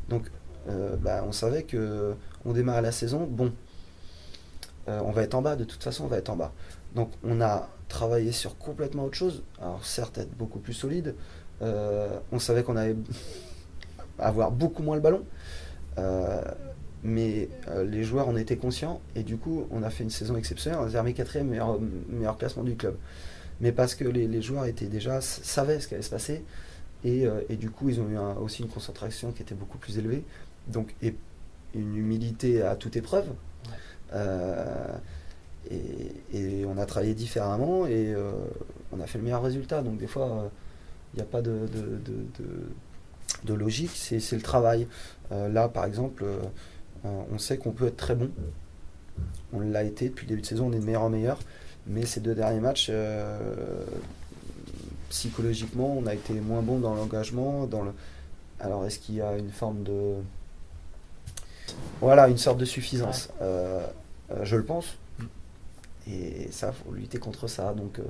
[0.09, 0.31] Donc,
[0.69, 3.53] euh, bah, on savait que on démarrait la saison, bon,
[4.89, 6.53] euh, on va être en bas, de toute façon, on va être en bas.
[6.95, 9.43] Donc, on a travaillé sur complètement autre chose.
[9.61, 11.15] Alors, certes, être beaucoup plus solide.
[11.63, 12.97] Euh, on savait qu'on allait
[14.19, 15.23] avoir beaucoup moins le ballon.
[17.03, 17.49] mais
[17.85, 20.81] les joueurs en étaient conscients et du coup, on a fait une saison exceptionnelle.
[20.83, 22.97] On a terminé quatrième meilleur, meilleur classement du club
[23.61, 26.45] mais parce que les, joueurs étaient déjà savaient ce qui allait se passer.
[27.05, 29.99] Et, euh, et du coup ils ont eu aussi une concentration qui était beaucoup plus
[29.99, 30.25] élevée.
[30.69, 31.15] Donc et
[31.75, 33.27] une humilité à toute épreuve.
[34.13, 34.97] Euh,
[35.71, 38.31] et, et, on a travaillé différemment et euh,
[38.93, 39.83] on a fait le meilleur résultat.
[39.83, 40.51] Donc des fois
[41.15, 42.45] il n'y a pas de, de, de,
[43.45, 43.93] de logique.
[43.95, 44.87] C'est le travail.
[45.31, 46.25] Là par exemple
[47.05, 48.31] on sait qu'on peut être très bon.
[49.53, 50.67] On l'a été depuis le début de saison.
[50.67, 51.39] On est de meilleur en meilleur
[51.87, 53.39] mais ces deux derniers matchs, euh,
[55.09, 57.67] psychologiquement, on a été moins bon dans l'engagement.
[57.67, 57.93] Dans le...
[58.61, 60.15] Alors, est-ce qu'il y a une forme de.
[62.01, 63.29] Voilà, une sorte de suffisance.
[63.41, 63.87] Euh,
[64.31, 64.97] euh, je le pense.
[65.19, 65.25] Mm.
[66.09, 67.73] Et ça, il faut lutter contre ça.
[67.73, 68.01] Donc,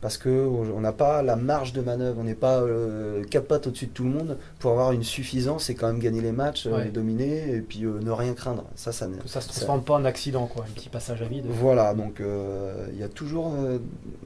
[0.00, 3.86] parce qu'on n'a pas la marge de manœuvre, on n'est pas euh, quatre pattes au-dessus
[3.86, 6.84] de tout le monde pour avoir une suffisance et quand même gagner les matchs, euh,
[6.84, 8.64] les dominer et puis euh, ne rien craindre.
[8.76, 11.44] Ça, ça, que ça se transforme pas en accident, quoi, un petit passage à vide.
[11.48, 12.22] Voilà, donc
[12.92, 13.52] il y a toujours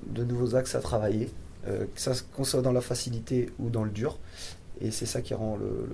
[0.07, 1.31] de nouveaux axes à travailler,
[1.67, 4.19] que ça qu'on soit dans la facilité ou dans le dur,
[4.81, 5.89] et c'est ça qui rend le,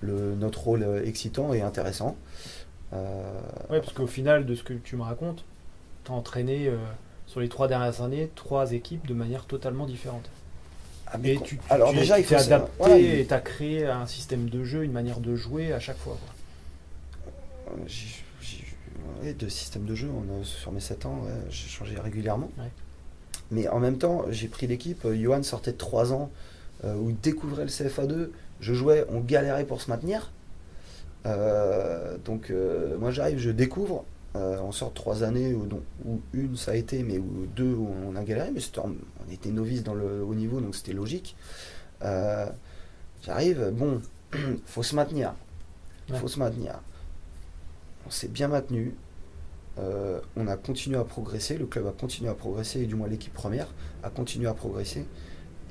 [0.00, 2.16] le, notre rôle excitant et intéressant.
[2.92, 2.98] oui,
[3.68, 5.44] parce qu'au final, de ce que tu me racontes,
[6.04, 6.70] tu as entraîné
[7.30, 10.28] sur les trois dernières années trois équipes de manière totalement différente.
[11.06, 14.64] Ah, mais tu, alors déjà, il faut adapter et tu as créé un système de
[14.64, 16.18] jeu, une manière de jouer à chaque fois.
[17.86, 22.50] J'ai de système de jeu, on a, sur mes 7 ans, j'ai changé régulièrement.
[23.52, 25.04] Mais en même temps, j'ai pris l'équipe.
[25.04, 26.30] Euh, Johan sortait de 3 ans
[26.84, 28.30] euh, où il découvrait le CFA2.
[28.60, 30.32] Je jouais, on galérait pour se maintenir.
[31.26, 32.52] Euh, donc
[32.98, 34.04] moi j'arrive, je découvre.
[34.36, 35.66] Euh, on sort trois années où,
[36.04, 39.50] où, une ça a été, mais où deux où on a galéré, mais on était
[39.50, 41.36] novice dans le haut niveau, donc c'était logique.
[42.02, 42.46] Euh,
[43.22, 44.00] j'arrive, bon,
[44.66, 45.34] faut se maintenir.
[46.08, 46.80] Il faut se maintenir.
[48.06, 48.94] On s'est bien maintenu.
[49.78, 53.08] Euh, on a continué à progresser, le club a continué à progresser, et du moins
[53.08, 53.68] l'équipe première
[54.04, 55.06] a continué à progresser.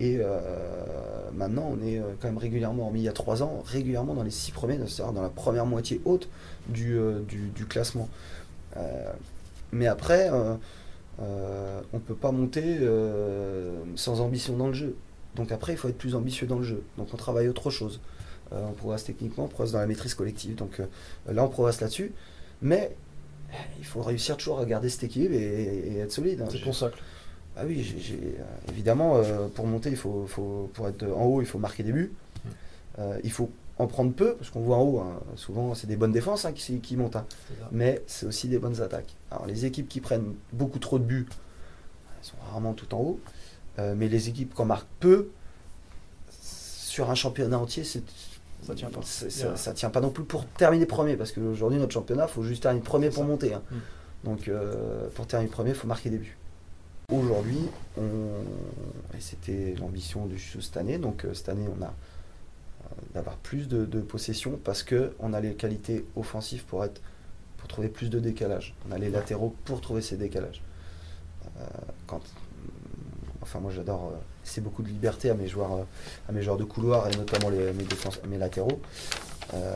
[0.01, 0.21] Et
[1.33, 4.31] maintenant, on est quand même régulièrement, hormis il y a trois ans, régulièrement dans les
[4.31, 6.29] six premiers, c'est-à-dire dans la première moitié haute
[6.69, 8.07] du, du classement.
[8.77, 9.11] Euh,
[9.71, 10.55] mais après, euh,
[11.21, 12.79] euh, on ne peut pas monter
[13.95, 14.95] sans ambition dans le jeu.
[15.35, 16.83] Donc après, il faut être plus ambitieux dans le jeu.
[16.97, 17.99] Donc on travaille autre chose.
[18.51, 20.55] on progresse techniquement, on progresse dans la maîtrise collective.
[20.55, 20.81] Donc
[21.27, 22.11] là, on progresse là-dessus.
[22.61, 22.95] Mais
[23.79, 26.41] il faut réussir toujours à garder cet équilibre et, être solide.
[26.41, 26.47] Hein.
[26.51, 27.01] C'est ton socle.
[27.55, 27.93] Ah oui,
[28.69, 29.21] évidemment,
[29.53, 32.13] pour monter, il faut, faut, pour être en haut, il faut marquer des buts.
[32.45, 33.01] Mmh.
[33.23, 36.11] il faut en prendre peu, parce qu'on voit en haut, hein, souvent c'est des bonnes
[36.11, 37.25] défenses hein, qui, qui, montent, hein.
[37.71, 39.15] mais c'est aussi des bonnes attaques.
[39.31, 43.19] Alors les équipes qui prennent beaucoup trop de buts, elles sont rarement tout en haut,
[43.79, 45.29] euh, mais les équipes qui en marquent peu,
[46.29, 48.03] sur un championnat entier, c'est,
[48.63, 48.99] ça tient pas.
[49.01, 52.63] Ça, tient pas non plus pour terminer premier, parce qu'aujourd'hui notre championnat, il faut juste
[52.63, 53.55] terminer premier pour monter.
[53.55, 53.77] Mm.
[54.25, 56.37] Donc euh, pour terminer premier, il faut marquer des buts.
[57.13, 57.61] Aujourd'hui,
[57.97, 58.01] on...
[59.17, 61.93] et c'était l'ambition du cette année, donc euh, cette année on a
[63.13, 67.01] d'avoir plus de, possession parce qu'on a les qualités offensives pour, être,
[67.57, 68.73] pour trouver plus de décalage.
[68.87, 70.61] On a les latéraux pour trouver ces décalages.
[71.57, 71.65] Euh,
[73.41, 75.85] enfin, moi j'adore c'est beaucoup de liberté à mes joueurs,
[76.27, 77.71] à mes joueurs de couloir et notamment mes,
[78.27, 78.81] mes latéraux.
[79.53, 79.75] Euh,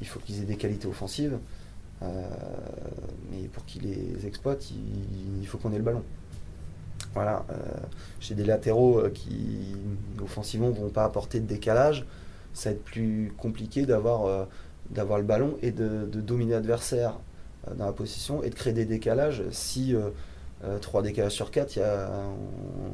[0.00, 1.38] il faut qu'ils aient des qualités offensives.
[2.02, 2.24] Euh,
[3.30, 6.02] mais pour qu'ils les exploitent, il faut qu'on ait le ballon.
[7.14, 7.54] Voilà, euh,
[8.20, 9.76] j'ai des latéraux euh, qui
[10.22, 12.06] offensivement vont pas apporter de décalage.
[12.54, 14.44] Ça va être plus compliqué d'avoir euh,
[14.90, 17.18] d'avoir le ballon et de, dominer l'adversaire
[17.76, 19.42] dans la position et de créer des décalages.
[19.50, 19.94] Si
[20.80, 22.10] 3 décalages sur 4, y a,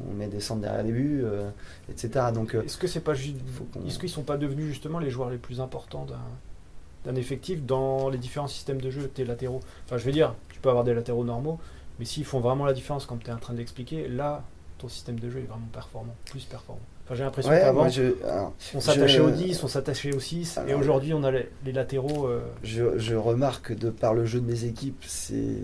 [0.09, 1.25] on, met des centres derrière les buts,
[1.89, 2.27] etc.
[2.33, 5.59] Donc, est-ce que c'est pas est-ce qu'ils sont pas devenus justement les joueurs les plus
[5.59, 6.07] importants
[7.03, 9.59] d'un effectif dans les différents systèmes de jeu, tes latéraux?
[9.85, 11.59] Enfin, je veux dire, tu peux avoir des latéraux normaux,
[11.99, 14.43] mais s'ils font vraiment la différence, comme tu es en train de l'expliquer, là,
[14.77, 16.81] ton système de jeu est vraiment performant, plus performant.
[17.05, 17.87] Enfin, j'ai l'impression qu'avant,
[18.75, 22.27] on s'attachait aux 10, on s'attachait aux 6, et aujourd'hui, on a les, latéraux.
[22.27, 25.57] Euh, je, remarque de par le jeu de mes équipes, c'est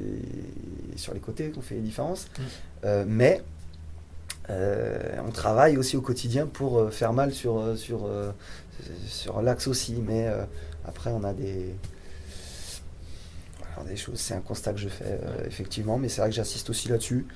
[0.95, 2.26] sur les côtés qu'on fait les différences.
[2.26, 2.41] Mm.
[2.86, 3.41] Euh, mais
[4.50, 8.10] euh, on travaille aussi au quotidien pour faire mal sur, sur,
[9.08, 10.04] sur l'axe aussi.
[10.06, 10.28] Mais
[10.86, 11.76] après, on a des
[14.15, 17.28] C'est un constat que je fais, euh, effectivement, mais c'est vrai que j'assiste aussi là-dessus.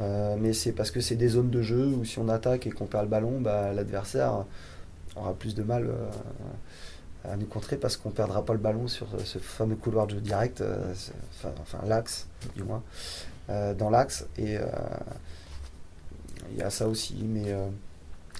[0.00, 2.70] Euh, mais c'est parce que c'est des zones de jeu où si on attaque et
[2.70, 4.44] qu'on perd le ballon, bah, l'adversaire
[5.16, 8.88] aura plus de mal euh, à nous contrer parce qu'on ne perdra pas le ballon
[8.88, 10.62] sur ce fameux couloir de jeu direct,
[11.42, 12.82] enfin, l'axe du moins,
[13.48, 14.26] dans l'axe.
[14.38, 14.58] Et
[16.50, 17.54] il y a ça aussi, mais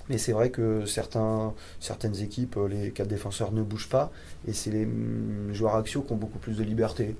[0.08, 4.12] mais c'est vrai que certains, certaines équipes, les quatre défenseurs ne bougent pas,
[4.46, 7.16] et c'est les mm, joueurs axiaux qui ont beaucoup plus de liberté.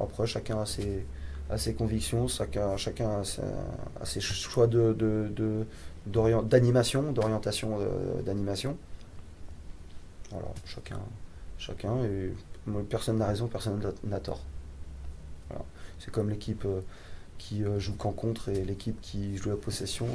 [0.00, 1.04] Après, chacun a ses,
[1.56, 4.96] ses convictions, chacun, chacun a, ses, choix de,
[6.06, 8.76] d'animation, d'orientation euh, d'animation.
[10.30, 11.00] Voilà, chacun,
[11.56, 12.32] chacun et
[12.88, 14.42] personne n'a raison, personne n'a tort.
[15.98, 16.80] C'est comme l'équipe euh,
[17.38, 20.06] qui euh, joue qu'en contre et l'équipe qui joue la possession.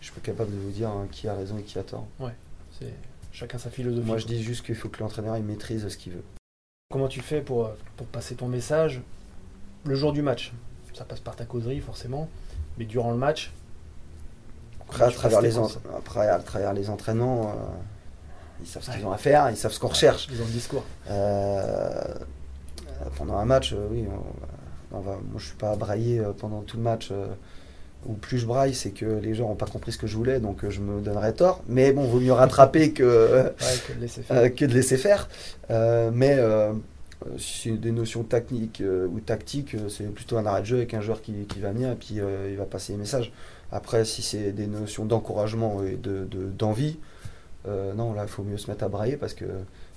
[0.00, 2.06] Je suis pas capable de vous dire hein, qui a raison et qui a tort.
[2.20, 2.34] Ouais,
[2.78, 2.92] c'est
[3.32, 4.06] chacun sa philosophie.
[4.06, 6.24] Moi, je dis juste qu'il faut que l'entraîneur il maîtrise ce qu'il veut.
[6.94, 9.02] Comment tu fais pour, pour passer ton message
[9.84, 10.52] le jour du match
[10.96, 12.28] Ça passe par ta causerie forcément,
[12.78, 13.52] mais durant le match
[14.82, 17.52] Après, à travers, les après à travers les entraînements, euh,
[18.60, 20.28] ils savent ce qu'ils ont à faire, ils savent ce qu'on recherche.
[20.30, 20.84] Ils ont le discours.
[21.10, 22.14] Euh,
[23.16, 24.06] pendant un match, euh, oui,
[24.92, 27.10] on, va, moi je suis pas à brailler pendant tout le match
[28.06, 30.40] ou plus je braille, c'est que les gens n'ont pas compris ce que je voulais,
[30.40, 31.62] donc je me donnerais tort.
[31.68, 33.52] Mais bon, vaut mieux rattraper que,
[33.88, 34.54] que, de laisser faire.
[34.54, 35.28] que de laisser faire.
[36.12, 36.38] mais
[37.38, 41.00] si c'est des notions techniques ou tactiques, c'est plutôt un arrêt de jeu avec un
[41.00, 43.32] joueur qui, qui va venir et puis il va passer les messages.
[43.72, 46.98] Après, si c'est des notions d'encouragement et d'envie,
[47.66, 49.46] de, non, là, il faut mieux se mettre à brailler parce que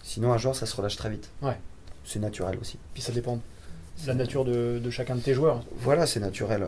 [0.03, 1.29] sinon, un joueur, ça se relâche très vite.
[1.41, 1.57] Ouais.
[2.05, 2.79] C'est naturel aussi.
[2.93, 5.63] Puis ça dépend de la nature de, de chacun de tes joueurs.
[5.77, 6.67] Voilà, c'est naturel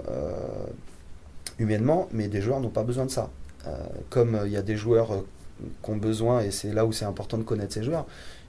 [1.57, 3.29] humainement, mais des joueurs n'ont pas besoin de ça.
[3.67, 3.71] Euh,
[4.09, 5.21] comme euh, il y a des joueurs euh,
[5.83, 8.05] qui ont besoin, et c'est là où c'est important de connaître ces joueurs,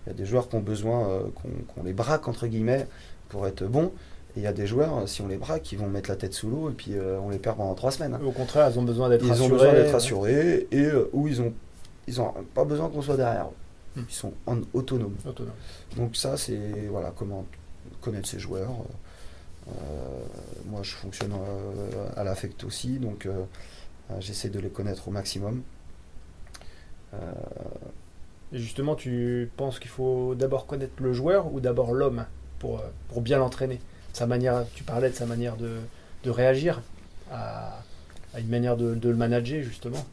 [0.07, 2.87] il y a des joueurs qui ont besoin qu'on les braque, entre guillemets,
[3.29, 3.93] pour être bons.
[4.35, 6.33] Et il y a des joueurs, si on les braque, ils vont mettre la tête
[6.33, 8.17] sous l'eau et puis on les perd pendant trois semaines.
[8.25, 9.47] Au contraire, ils ont besoin d'être rassurés.
[9.47, 11.53] Ils ont besoin d'être rassurés et où ils ont,
[12.09, 14.01] ils ont pas besoin qu'on soit derrière eux.
[14.01, 14.05] Hmm.
[14.09, 15.17] Ils sont en autonomes.
[15.29, 15.53] Autonome.
[15.99, 17.45] Donc ça, c'est voilà comment
[18.01, 18.71] connaître ces joueurs.
[18.71, 18.95] Euh,
[20.67, 23.45] moi, je fonctionne euh, à l'affect aussi, donc euh,
[24.21, 25.63] j'essaie de les connaître au maximum.
[28.53, 32.25] Et justement, tu penses qu'il faut d'abord connaître le joueur ou d'abord l'homme
[32.59, 33.81] pour, pour bien l'entraîner?
[34.13, 35.79] Sa manière, tu parlais de sa manière de,
[36.25, 36.83] de réagir
[37.31, 37.83] à,
[38.35, 40.05] à, une manière de, de, le manager justement.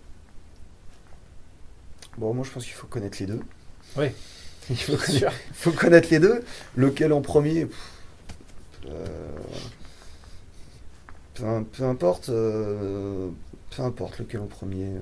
[2.18, 3.42] Bon, moi je pense qu'il faut connaître les deux.
[3.96, 4.08] Oui,
[4.70, 6.44] il faut, connaître, faut connaître les deux.
[6.76, 7.68] Lequel en premier?
[8.86, 9.17] Euh,
[11.40, 13.30] peu, importe, euh,
[13.76, 14.86] peu importe lequel en premier.
[14.86, 15.00] Euh,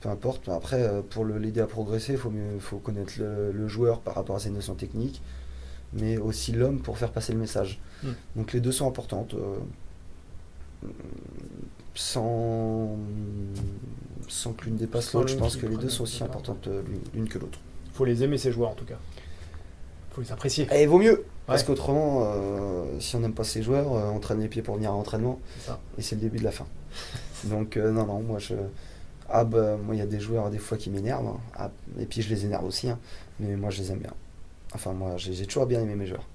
[0.00, 0.48] peu importe.
[0.48, 4.48] Après, pour l'aider à progresser, il faut, faut connaître le, joueur par rapport à ses
[4.48, 5.20] notions techniques,
[5.92, 7.80] mais aussi l'homme pour faire passer le message.
[8.02, 8.12] Hmm.
[8.34, 9.34] Donc les deux sont importantes.
[11.94, 12.96] sans,
[14.26, 16.66] sans que l'une dépasse l'autre, je pense que les deux sont aussi importantes
[17.12, 17.58] l'une que l'autre.
[17.88, 18.98] Il faut les aimer, ces joueurs, en tout cas.
[20.10, 20.66] Il faut les apprécier.
[20.72, 21.26] Et il vaut mieux.
[21.50, 24.76] Parce qu'autrement, euh, si on n'aime pas ces joueurs, euh, on traîne les pieds pour
[24.76, 25.40] venir à l'entraînement.
[25.98, 26.66] Et c'est le début de la fin.
[27.44, 28.54] Donc, euh, non, non, moi, je.
[29.28, 31.26] Ah, bah, moi, il y a des joueurs, des fois, qui m'énervent.
[31.26, 31.40] Hein.
[31.56, 32.88] Ah, et puis, je les énerve aussi.
[32.88, 32.98] Hein.
[33.40, 34.14] Mais moi, je les aime bien.
[34.74, 36.26] Enfin, moi, j'ai toujours bien aimé mes joueurs.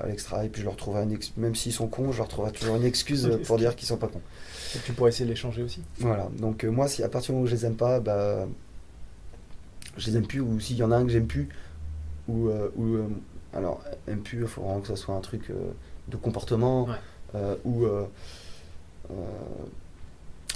[0.00, 0.44] à l'extra.
[0.44, 2.84] Et puis, je leur trouverai une Même s'ils sont cons, je leur trouverai toujours une
[2.84, 4.22] excuse pour dire qu'ils sont pas cons.
[4.74, 5.82] Et tu pourrais essayer de les changer aussi.
[5.98, 6.28] Voilà.
[6.38, 8.46] Donc, moi, si à partir du moment où je les aime pas, bah.
[9.98, 10.40] Je les aime plus.
[10.40, 11.48] Ou s'il y en a un que j'aime plus,
[12.28, 12.98] ou, ou
[13.54, 15.54] alors, MPU, il faut vraiment que ça soit un truc euh,
[16.08, 16.88] de comportement
[17.34, 18.04] euh, ou euh,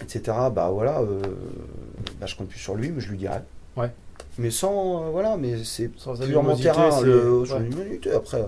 [0.02, 0.20] etc.
[0.52, 1.02] Bah voilà,
[2.20, 3.40] bah, je compte plus sur lui, mais je lui dirai.
[3.76, 3.90] Ouais.
[4.38, 7.56] Mais sans, voilà, mais c'est purement terrain, le, sur
[8.14, 8.44] Après,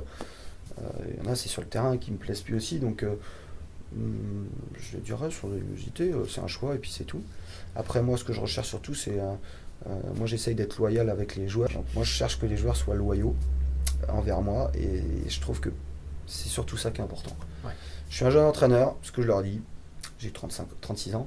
[1.09, 4.45] il y en a, c'est sur le terrain qui me plaisent plus aussi, donc hmm,
[4.77, 7.23] je dirais sur l'animosité, c'est un choix et puis c'est tout.
[7.77, 9.19] Après, moi, ce que je recherche surtout, c'est.
[10.17, 11.71] moi, j'essaye d'être loyal avec les joueurs.
[11.95, 13.35] moi, je cherche que les joueurs soient loyaux
[14.09, 15.71] envers moi et je trouve que
[16.27, 17.37] c'est surtout ça qui est important.
[18.11, 19.61] Je suis un jeune entraîneur, ce que je leur dis,
[20.19, 21.27] j'ai 35, 36 ans,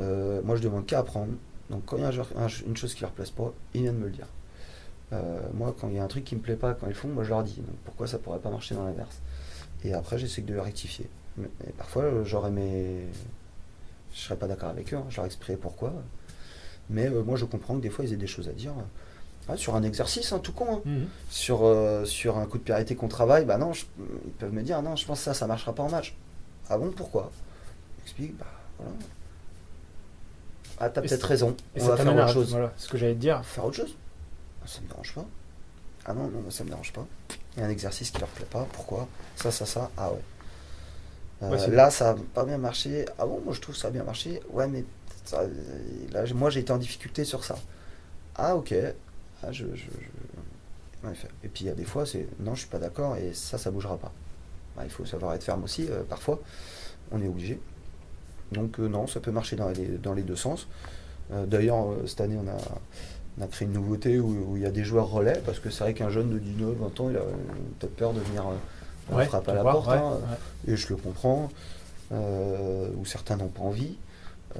[0.00, 1.32] euh, moi je demande qu'à apprendre.
[1.70, 2.10] Donc quand il y a
[2.66, 4.26] une chose qui leur plaise pas, ils viennent me le dire.
[5.12, 7.08] Euh, moi quand il y a un truc qui me plaît pas quand ils font,
[7.08, 7.56] moi je leur dis.
[7.56, 9.20] Donc pourquoi ça pourrait pas marcher dans l'inverse?
[9.84, 11.08] Et après j'essaie de rectifier.
[11.36, 13.06] Mais, parfois j'aurais mes...
[14.12, 15.94] Je serais pas d'accord avec eux, hein, je leur expliquerai pourquoi.
[16.90, 18.74] Mais euh, moi je comprends que des fois ils aient des choses à dire
[19.56, 20.76] sur un exercice, hein, tout con.
[20.76, 20.80] Hein.
[20.84, 21.08] Mhm.
[21.30, 24.80] Sur, euh, sur un coup de priorité qu'on travaille, bah non, ils peuvent me dire
[24.82, 26.14] non, je pense que ça, ça marchera pas en match.
[26.68, 27.30] Ah bon, pourquoi?
[28.00, 28.46] J'explique, bah
[28.78, 28.92] voilà.
[30.78, 31.56] Ah, t'as peut-être raison.
[31.78, 32.50] on va faire autre chose.
[32.50, 33.44] Voilà, ce que j'allais te dire.
[33.44, 33.94] Faire autre chose
[34.62, 35.24] ah, Ça me dérange pas.
[36.04, 37.06] Ah non, non, ça me dérange pas.
[37.56, 38.66] Il y a un exercice qui leur plaît pas.
[38.72, 39.06] Pourquoi?
[39.36, 39.90] Ça, ça, ça.
[39.96, 40.18] Ah ouais.
[41.42, 43.04] Euh, là, ça a pas bien marché.
[43.18, 44.40] Ah bon, moi je trouve ça a bien marché.
[44.50, 44.84] Ouais, mais
[46.12, 47.56] là, moi j'ai été en difficulté sur ça.
[48.36, 48.74] Ah ok.
[49.42, 49.64] Ah, je,
[51.42, 53.58] Et puis il y a des fois, c'est non, je suis pas d'accord et ça,
[53.58, 54.12] ça bougera pas.
[54.76, 56.40] Bah, il faut savoir être ferme aussi, euh, parfois,
[57.10, 57.60] on est obligé.
[58.52, 60.68] Donc euh, non, ça peut marcher dans les, dans les deux sens.
[61.32, 62.56] Euh, d'ailleurs, cette année, on a,
[63.38, 65.84] on a, créé une nouveauté où, il y a des joueurs relais, parce que c'est
[65.84, 67.20] vrai qu'un jeune de 19, 20 ans, il a
[67.80, 68.44] peut-être peur de venir
[69.26, 70.18] frapper à la porte, hein,
[70.66, 71.50] et je le comprends,
[72.10, 73.96] ou certains n'ont pas envie,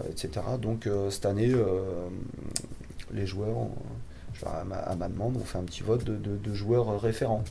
[0.08, 0.40] etc.
[0.60, 1.54] Donc cette année,
[3.12, 3.68] les joueurs
[4.46, 7.44] à ma, demande, on fait un petit vote de, joueurs référents.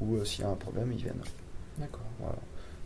[0.00, 1.22] Ou euh, s'il y a un problème, ils viennent.
[1.78, 2.00] D'accord.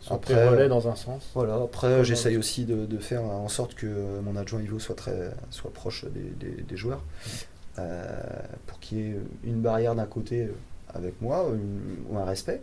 [0.09, 1.29] Après, relais dans un sens.
[1.33, 1.55] Voilà.
[1.55, 6.05] Après, j'essaye aussi de, faire en sorte que mon adjoint Ivo soit très, soit proche
[6.05, 7.03] des, joueurs,
[7.79, 8.05] euh,
[8.65, 10.51] pour qu'il y ait une barrière d'un côté euh,
[10.93, 11.47] avec moi,
[12.09, 12.61] ou un respect,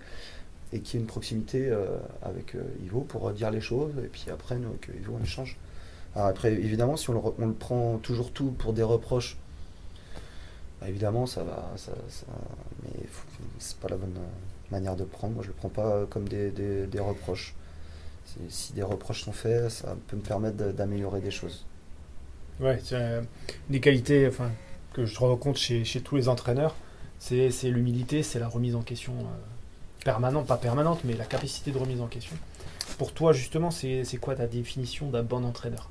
[0.73, 1.73] et qu'il y ait une proximité
[2.23, 5.59] avec Ivo pour dire les choses, et puis après, nous, avec Ivo, on échange.
[6.15, 9.37] Alors après, évidemment, si on le, on le prend toujours tout pour des reproches
[10.89, 12.27] évidemment, ça va, ça, ça
[13.59, 14.19] c'est pas la bonne
[14.71, 15.35] manière de prendre.
[15.35, 17.55] Moi, je le prends pas comme des, reproches.
[18.49, 21.65] Si des reproches sont faits, ça peut me permettre d'améliorer des choses.
[22.61, 23.23] Ouais, c'est euh,
[23.69, 24.51] des qualités enfin,
[24.93, 26.77] que je rencontre chez, chez tous les entraîneurs,
[27.19, 31.79] c'est l'humilité, c'est la remise en question euh, permanente, pas permanente, mais la capacité de
[31.79, 32.37] remise en question.
[32.99, 35.91] Pour toi, justement, c'est quoi ta définition d'un bon entraîneur?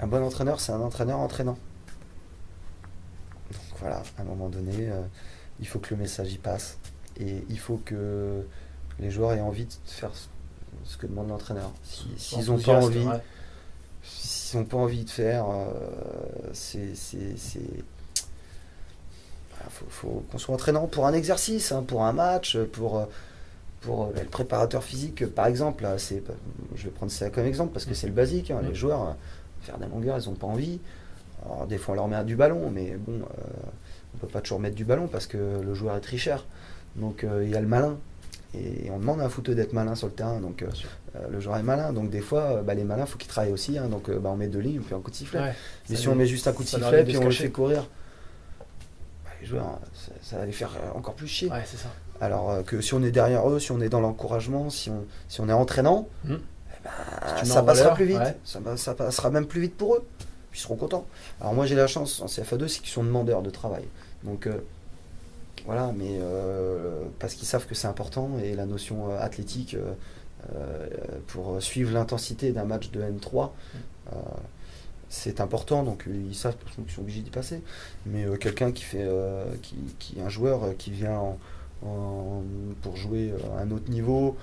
[0.00, 1.56] Un bon entraîneur, c'est un entraîneur entraînant.
[3.80, 5.00] Voilà, à un moment donné, euh,
[5.60, 6.78] il faut que le message y passe.
[7.18, 8.44] Et il faut que
[8.98, 10.10] les joueurs aient envie de faire
[10.84, 11.72] ce que demande l'entraîneur.
[12.16, 13.06] S'ils n'ont pas envie,
[14.02, 15.70] s'ils n'ont pas envie de faire, euh,
[16.52, 16.94] c'est,
[19.68, 23.06] faut, faut qu'on soit entraînant pour un exercice, hein, pour un match, pour
[23.80, 26.22] pour euh, le préparateur physique, par exemple, c'est,
[26.74, 28.50] je vais prendre ça comme exemple parce que c'est le basique.
[28.50, 29.12] Hein, les joueurs, euh,
[29.62, 30.80] faire des longueurs, ils n'ont pas envie.
[31.44, 33.16] Alors, des fois, on leur met du ballon, mais bon, euh,
[34.12, 36.46] on ne peut pas toujours mettre du ballon parce que le joueur est tricheur.
[36.96, 37.96] Donc, il y a le malin.
[38.52, 40.40] Et on demande à un footeux d'être malin sur le terrain.
[40.40, 40.64] Donc,
[41.30, 41.92] le joueur est malin.
[41.92, 43.78] Donc, des fois, bah, les malins, il faut qu'ils travaillent aussi.
[43.78, 43.86] Hein.
[43.86, 45.54] donc, bah, on met deux lignes, fait un coup de sifflet.
[45.88, 47.88] mais si on met juste un coup de sifflet, puis on le fait courir,
[49.24, 49.78] bah, les joueurs,
[50.20, 51.48] ça, va les faire encore plus chier.
[51.48, 51.88] Ouais, c'est ça.
[52.20, 55.04] Alors euh, que si on est derrière eux, si on est dans l'encouragement, si on,
[55.28, 56.34] si on est entraînant, hmm.
[56.34, 58.20] eh ben, ça passera plus vite.
[58.44, 60.06] Ça, passera même plus vite pour eux.
[60.52, 61.06] Ils seront contents.
[61.40, 63.84] Alors moi j'ai la chance en CFA2, c'est qu'ils sont demandeurs de travail.
[64.24, 64.58] Donc euh,
[65.66, 69.76] voilà, mais euh, parce qu'ils savent que c'est important et la notion athlétique
[71.26, 74.18] pour suivre l'intensité d'un match de N3, hmm.
[75.10, 75.82] c'est important.
[75.82, 77.62] Donc ils savent qu'ils sont obligés d'y passer.
[78.06, 79.06] Mais quelqu'un qui fait,
[79.98, 81.18] qui, un joueur qui vient
[81.82, 82.42] en
[82.82, 84.36] pour jouer à un autre niveau,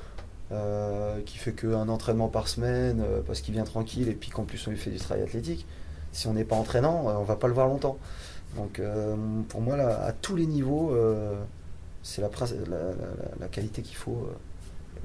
[0.54, 4.46] euh, qui fait qu'un entraînement par semaine euh, parce qu'il vient tranquille et puis qu'en
[4.46, 5.66] plus on lui fait du travail athlétique,
[6.18, 7.98] si on n'est pas entraînant, euh, on va pas le voir longtemps.
[8.56, 8.82] Donc
[9.50, 10.96] pour moi, là, à tous les niveaux,
[12.02, 12.30] c'est la,
[13.40, 14.28] la, qualité qu'il faut.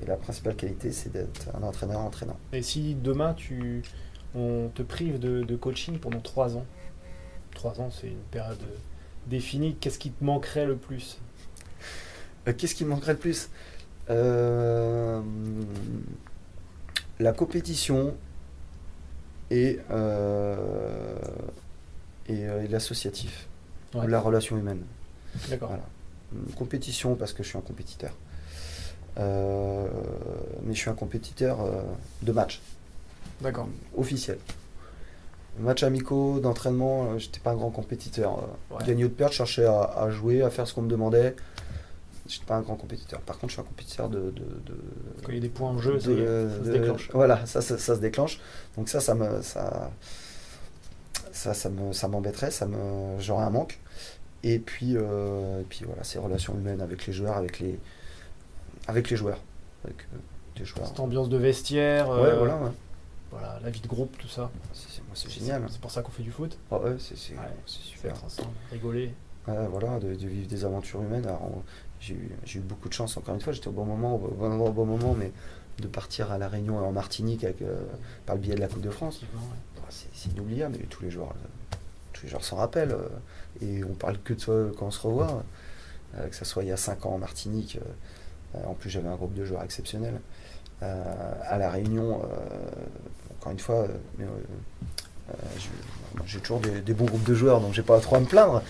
[0.00, 2.38] et la principale qualité, c'est d'être un entraîneur entraînant.
[2.52, 3.82] Et si demain, tu,
[4.34, 6.64] on te prive de, de coaching pendant trois ans,
[7.54, 8.62] trois ans, c'est une période
[9.26, 11.18] définie, qu'est-ce qui te manquerait le plus?
[12.48, 13.50] Euh, qu'est-ce qui manquerait le plus?
[14.10, 15.20] Euh,
[17.20, 18.14] La compétition
[19.52, 20.56] et, euh,
[22.26, 23.46] et, l'associatif,
[23.94, 24.82] la relation humaine.
[25.48, 25.70] D'accord.
[26.56, 28.12] compétition parce que je suis un compétiteur.
[29.16, 31.58] mais je suis un compétiteur
[32.22, 32.60] de match.
[33.42, 33.68] D'accord.
[33.96, 34.38] Officiel.
[35.58, 38.48] Match amicaux, d'entraînement, j'étais pas un grand compétiteur.
[38.86, 41.36] Gagner ou de perdre, je cherchais à, jouer, à faire ce qu'on me demandait.
[42.32, 43.20] Je suis pas un grand compétiteur.
[43.20, 44.30] Par contre, je suis un compétiteur de.
[44.30, 44.42] de,
[45.22, 47.10] Quand il y a des points en jeu, ça, se déclenche.
[47.12, 48.40] Voilà, ça, ça, se déclenche.
[48.74, 49.90] Donc ça, ça me, ça,
[51.30, 53.78] ça, ça me, ça m'embêterait, ça me, j'aurais un manque.
[54.44, 57.78] Et puis, euh, et puis voilà, ces relations humaines avec les joueurs, avec les,
[58.86, 59.38] avec les joueurs,
[59.84, 60.86] avec euh, joueurs.
[60.86, 62.08] Cette ambiance de vestiaire.
[62.08, 62.72] Ouais, euh, voilà.
[63.30, 64.50] Voilà, la vie de groupe, tout ça.
[65.12, 65.66] C'est, génial.
[65.68, 66.56] C'est pour ça qu'on fait du foot.
[66.70, 67.50] Ah ouais, c'est, super.
[68.70, 69.12] rigoler.
[69.46, 71.26] voilà, de, vivre des aventures humaines.
[71.26, 71.62] Alors,
[72.02, 74.64] j'ai eu, beaucoup de chance, encore une fois, j'étais au bon moment, au bon moment,
[74.66, 75.32] au bon moment, mais
[75.80, 77.82] de partir à La Réunion et en Martinique avec, euh,
[78.26, 79.20] par le biais de la Coupe de France,
[79.76, 81.76] bah, c'est inoubliable, mais tous les joueurs, euh,
[82.12, 83.08] tous les joueurs s'en rappellent, euh,
[83.60, 85.44] et on parle que de ça quand on se revoit,
[86.28, 87.78] que ce soit il y a 5 ans en Martinique,
[88.66, 90.20] en plus j'avais un groupe de joueurs exceptionnel,
[90.82, 92.20] à La Réunion,
[93.30, 93.86] encore une fois,
[96.26, 98.62] j'ai toujours des, des, bons groupes de joueurs, donc j'ai pas trop à me plaindre.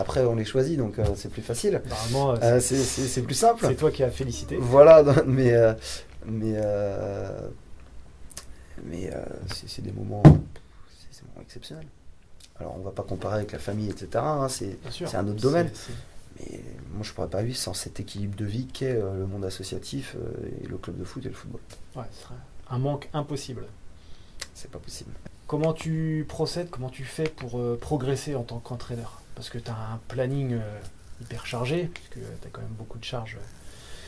[0.00, 1.82] Après, on les choisit, donc euh, c'est plus facile.
[1.86, 3.66] Normalement, euh, euh, c'est plus simple.
[3.68, 4.56] C'est toi qui as félicité.
[4.58, 5.52] Voilà, mais,
[6.24, 6.56] mais,
[8.84, 9.10] mais
[9.46, 10.22] c'est des moments,
[11.42, 11.86] exceptionnels.
[12.58, 14.08] Alors, on va pas comparer avec la famille, etc.
[14.16, 14.78] Hein, c'est
[15.14, 15.70] un autre domaine.
[16.38, 16.60] Mais
[16.94, 20.16] moi, je pourrais pas vivre sans cet équilibre de vie qu'est le monde associatif
[20.62, 21.60] et le club de foot et le football.
[21.94, 22.34] Ouais, ce serait
[22.70, 23.66] un manque impossible.
[24.54, 25.10] C'est pas possible.
[25.46, 29.19] Comment tu procèdes, comment tu fais pour progresser en tant qu'entraîneur?
[29.40, 30.80] Parce que tu as un planning euh,
[31.22, 33.38] hyper chargé, puisque tu as quand même beaucoup de charges.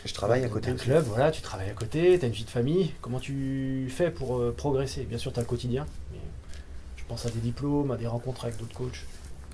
[0.04, 0.72] Je travaille à côté.
[0.72, 2.92] du club, voilà, tu travailles à côté, tu as une vie de famille.
[3.00, 5.04] Comment tu fais pour euh, progresser?
[5.04, 6.18] Bien sûr, tu as le quotidien, mais
[6.98, 9.06] je pense à des diplômes, à des rencontres avec d'autres coachs.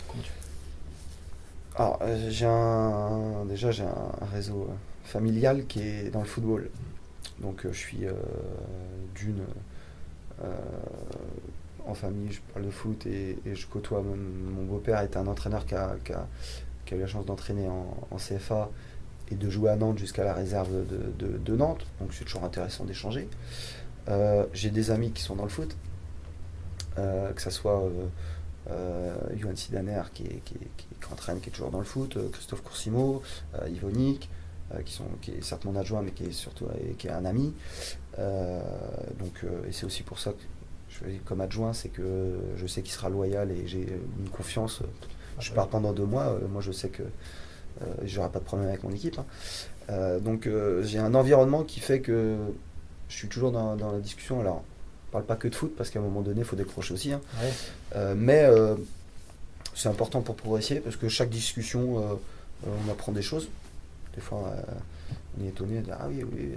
[0.08, 1.80] Comment tu fais?
[1.80, 4.68] Alors, euh, j'ai un, déjà, j'ai un réseau
[5.04, 6.70] familial qui est dans le football.
[7.38, 8.00] Donc, je suis
[9.14, 9.44] d'une
[11.88, 14.02] en famille, je parle de foot et, je côtoie.
[14.02, 15.96] Mon, beau-père est un entraîneur qui a,
[16.92, 18.70] eu la chance d'entraîner en, CFA
[19.30, 21.86] et de jouer à Nantes jusqu'à la réserve de, Nantes.
[22.00, 23.28] Donc c'est toujours intéressant d'échanger.
[24.08, 25.76] Euh, j'ai des amis qui sont dans le foot,
[26.98, 27.82] euh, que ce soit
[28.70, 30.28] euh, Johan Sidaner qui,
[31.10, 33.22] entraîne, qui est toujours dans le foot, Christophe Coursimo,
[33.66, 34.28] Yvonique,
[34.84, 36.68] qui, qui est certes mon adjoint mais qui est surtout
[37.10, 37.54] un ami.
[38.18, 40.42] donc, et c'est aussi pour ça que
[40.90, 43.86] je comme adjoint, c'est que je sais qu'il sera loyal et j'ai
[44.18, 44.82] une confiance.
[45.38, 47.02] Je pars pendant deux mois, moi je sais que
[48.04, 49.18] j'aurai pas de problème avec mon équipe.
[49.18, 50.18] Hein.
[50.20, 50.48] donc
[50.82, 52.36] j'ai un environnement qui fait que
[53.08, 54.40] je suis toujours dans, la discussion.
[54.40, 54.64] Alors,
[55.08, 57.12] on parle pas que de foot parce qu'à un moment donné, il faut décrocher aussi.
[57.12, 57.20] Hein.
[58.16, 58.48] mais
[59.74, 62.18] c'est important pour progresser parce que chaque discussion,
[62.64, 63.48] on apprend des choses.
[64.14, 64.52] Des fois,
[65.38, 66.54] on est étonné de dire Ah oui, oui,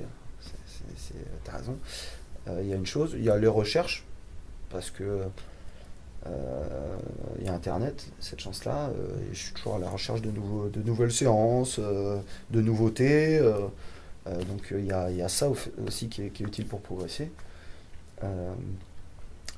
[1.43, 1.77] t'as raison.
[2.59, 4.05] Il y a une chose, il y a les recherches
[4.71, 5.25] parce que
[6.27, 6.97] euh,
[7.39, 11.11] il y a Internet, cette chance-là, euh, je suis toujours à la recherche de nouvelles
[11.11, 12.19] séances, euh,
[12.51, 13.39] de nouveautés.
[14.25, 15.49] donc il y, a, ça
[15.85, 17.31] aussi qui est, utile pour progresser.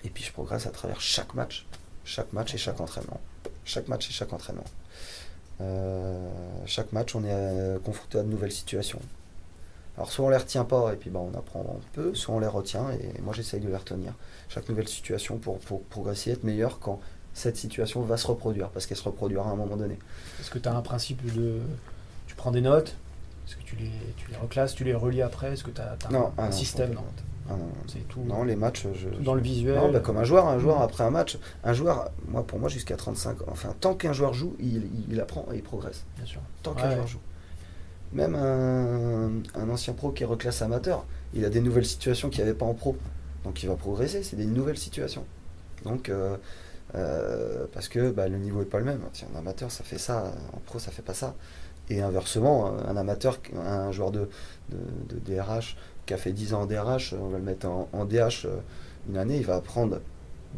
[0.04, 1.66] et puis je progresse à travers chaque match,
[2.06, 3.20] chaque match et chaque entraînement.
[3.66, 4.66] Chaque match et chaque entraînement.
[6.66, 9.02] chaque match, on est confronté à de nouvelles situations.
[9.98, 12.40] Alors soit on les retient pas et puis bah, on apprend un peu, soit on
[12.40, 14.14] les retient et moi j'essaye de les retenir.
[14.50, 17.00] Chaque nouvelle situation pour, progresser, être meilleur quand
[17.34, 19.98] cette situation va se reproduire, parce qu'elle se reproduira à un moment donné.
[20.40, 21.60] Est-ce que tu as un principe de...
[22.28, 22.96] Tu prends des notes?
[23.48, 25.54] Est-ce que tu les, tu les reclasses, tu les relis après?
[25.54, 27.04] Est-ce que tu as, un, ah système non,
[27.50, 27.56] ah
[27.88, 28.22] c'est tout.
[28.22, 28.88] Non, les matchs.
[28.94, 29.76] Je, dans le visuel.
[29.76, 30.84] Non, bah, comme un joueur, un joueur mmh.
[30.84, 34.56] après un match, un joueur, moi pour moi jusqu'à 35, enfin tant qu'un joueur joue,
[34.60, 36.06] il, apprend et il progresse.
[36.16, 36.42] Bien sûr.
[36.62, 37.20] Tant qu'un joueur joue.
[38.14, 42.58] Même un, ancien pro qui reclasse amateur, il a des nouvelles situations qu'il n'y avait
[42.58, 42.96] pas en pro.
[43.44, 45.26] Donc il va progresser, c'est des nouvelles situations.
[45.84, 46.38] Donc, euh,
[46.96, 49.02] euh, parce que bah, le niveau n'est pas le même.
[49.14, 51.36] Si un amateur, ça fait ça, en pro, ça fait pas ça.
[51.90, 54.30] Et inversement, un amateur, un joueur de,
[54.70, 58.46] de, DRH qui a fait 10 ans en DRH, on va le mettre en, DH
[58.46, 58.58] euh,
[59.10, 60.00] une année, il va apprendre,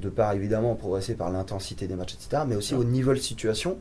[0.01, 3.78] de part évidemment, progresser par l'intensité des matchs, etc., mais aussi au niveau de situation,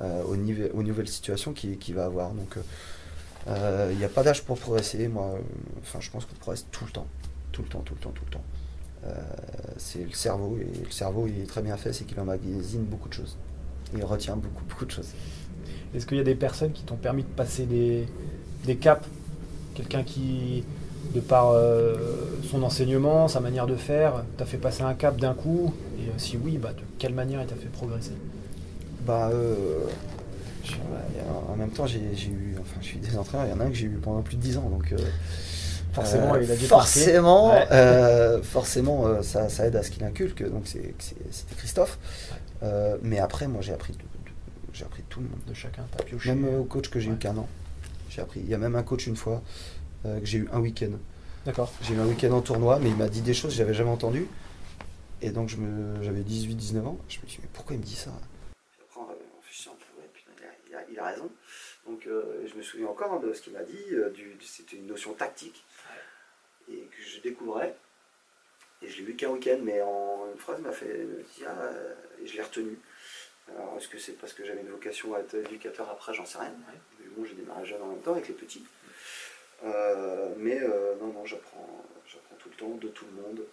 [0.00, 2.30] au niveau, aux nouvelles situations qu'il va avoir.
[2.32, 2.58] Donc,
[3.46, 5.08] euh, il n'y a pas d'âge pour progresser.
[5.08, 5.38] Moi, euh,
[5.82, 7.06] enfin, je pense qu'on progresse tout le temps.
[7.52, 8.44] Tout le temps, tout le temps, tout le temps.
[9.06, 9.14] Euh,
[9.76, 13.08] c'est le cerveau, et le cerveau, il est très bien fait, c'est qu'il emmagasine beaucoup
[13.08, 13.36] de choses.
[13.94, 15.08] Il retient beaucoup, beaucoup de choses.
[15.94, 18.06] Est-ce qu'il y a des personnes qui t'ont permis de passer des,
[18.64, 19.06] des caps?
[19.74, 20.64] Quelqu'un qui,
[21.14, 21.52] de par
[22.50, 25.74] son enseignement, sa manière de faire, t'a fait passer un cap d'un coup?
[25.98, 28.12] Et si oui, bah, de quelle manière il t'a fait progresser?
[29.06, 29.30] Bah,
[31.48, 33.68] en même temps, j'ai eu, enfin, je suis des entraîneurs, il y en a un
[33.68, 34.92] que j'ai eu pendant plus de 10 ans, donc.
[34.92, 34.98] Euh,
[35.92, 40.48] forcément, il a dû Forcément, euh, forcément euh, ça, ça, aide à ce qu'il inculque,
[40.50, 40.94] donc c'était
[41.56, 41.98] Christophe.
[43.02, 43.96] mais après, moi, j'ai appris,
[44.72, 45.40] j'ai appris tout le monde.
[45.46, 45.84] De chacun,
[46.26, 47.48] Même au coach que j'ai eu qu'un an.
[48.10, 48.40] J'ai appris.
[48.40, 49.42] Il y a même un coach une fois
[50.04, 50.92] que j'ai eu un week-end.
[51.46, 51.70] D'accord.
[51.82, 53.90] J'ai eu un week-end en tournoi, mais il m'a dit des choses que j'avais jamais
[53.90, 54.26] entendues.
[55.22, 55.50] Et donc,
[56.02, 56.98] j'avais 18-19 ans.
[57.08, 58.10] Je me suis dit, mais pourquoi il me dit ça?
[60.94, 61.30] Il a raison.
[61.86, 65.12] Donc euh, je me souviens encore de ce qu'il m'a dit, euh, c'était une notion
[65.12, 65.64] tactique,
[66.70, 67.74] et que je découvrais.
[68.82, 71.70] Et je l'ai vu qu'un week-end, mais en une phrase, il m'a fait dire, ah,
[72.22, 72.78] et je l'ai retenu.
[73.48, 76.14] Alors, est-ce que c'est parce que j'avais une vocation à être éducateur après?
[76.14, 76.54] J'en sais rien.
[76.98, 78.64] Mais bon, j'ai démarré jeune en même temps avec les petits.
[79.64, 80.60] Euh, mais
[81.00, 83.44] non, non, j'apprends, j'apprends tout le temps de tout le monde.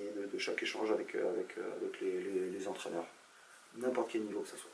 [0.00, 1.56] et de, chaque échange avec, avec,
[2.00, 3.06] les entraîneurs
[3.76, 4.70] n'importe quel niveau que ce soit.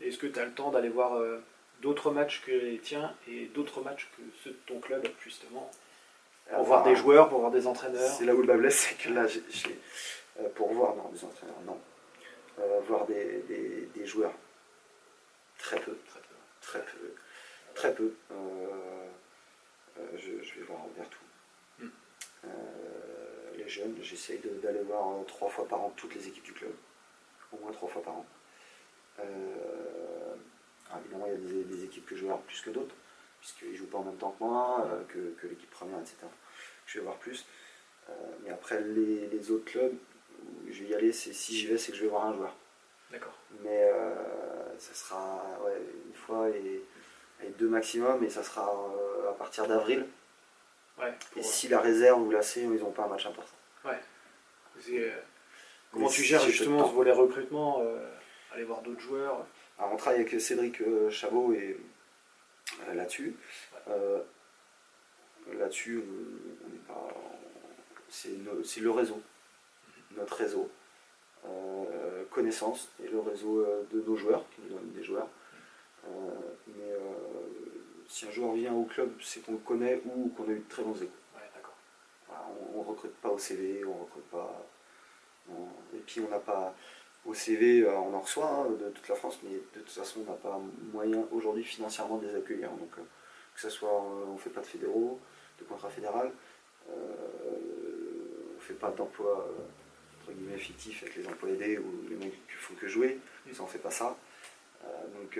[0.00, 1.42] Est-ce que tu as le temps d'aller voir euh,
[1.80, 5.70] d'autres matchs que les tiens et d'autres matchs que ceux de ton club, justement
[6.50, 8.10] Pour voir des joueurs, pour voir des entraîneurs?
[8.10, 9.42] C'est là où le bas blesse, c'est que là, j'ai,
[10.40, 11.80] euh, pour voir, non, des entraîneurs, non.
[12.58, 13.44] Euh, voir des,
[13.94, 14.34] des, joueurs,
[15.58, 17.14] très peu, très peu, très peu.
[17.74, 18.14] Très peu.
[20.14, 20.80] Je, je, vais voir
[21.10, 21.84] tout.
[21.84, 21.90] Hmm.
[23.56, 26.72] les jeunes, j'essaye d'aller voir trois fois par an toutes les équipes du club
[27.52, 28.26] au moins trois fois par an.
[29.20, 30.34] Euh,
[30.98, 32.94] évidemment, il y a des, équipes que je vais voir plus que d'autres,
[33.40, 36.16] puisqu'ils ne jouent pas en même temps que moi, euh, que, l'équipe première, etc.
[36.86, 37.46] Je vais voir plus.
[38.08, 38.12] Euh,
[38.44, 39.94] mais après, les, autres clubs,
[40.42, 42.34] où je vais y aller, c'est si j'y vais, c'est que je vais voir un
[42.34, 42.54] joueur.
[43.10, 43.36] D'accord.
[43.62, 43.90] Mais
[44.78, 45.42] ça sera
[46.06, 46.82] une fois et,
[47.58, 48.64] deux maximum, et ça sera
[49.28, 50.06] à partir d'avril.
[51.36, 53.52] et si la réserve ou la C, ils n'ont pas un match important.
[53.84, 54.00] Ouais.
[55.92, 57.98] Comment tu gères justement ce volet recrutement euh,
[58.52, 59.46] Aller voir d'autres joueurs
[59.78, 61.78] On travaille avec Cédric euh, Chabot et
[62.88, 63.36] euh, là-dessus.
[65.58, 66.02] là-dessus,
[68.08, 70.18] C'est le réseau, mhm.
[70.18, 70.70] notre réseau.
[72.30, 75.28] connaissance et le réseau de nos joueurs, qui nous donnent des joueurs.
[76.68, 76.92] mais
[78.08, 80.68] si un joueur vient au club, c'est qu'on le connaît ou qu'on a eu de
[80.68, 81.12] très bons échos.
[82.74, 84.66] on ne recrute pas au CV, on ne recrute pas
[85.50, 86.74] et puis on n'a pas
[87.24, 90.20] au CV, euh, on en reçoit hein, de toute la France, mais de toute façon
[90.26, 90.60] on n'a pas
[90.92, 92.70] moyen aujourd'hui financièrement de les accueillir.
[92.70, 93.02] Donc euh,
[93.54, 95.20] que ce soit, on ne fait pas de fédéraux,
[95.58, 96.32] de contrat fédéral,
[96.88, 99.48] on ne fait pas d'emploi
[100.20, 103.18] entre guillemets fictif avec les emplois aidés ou les mecs qui font que jouer,
[103.52, 104.16] ça on fait pas ça.
[105.14, 105.38] donc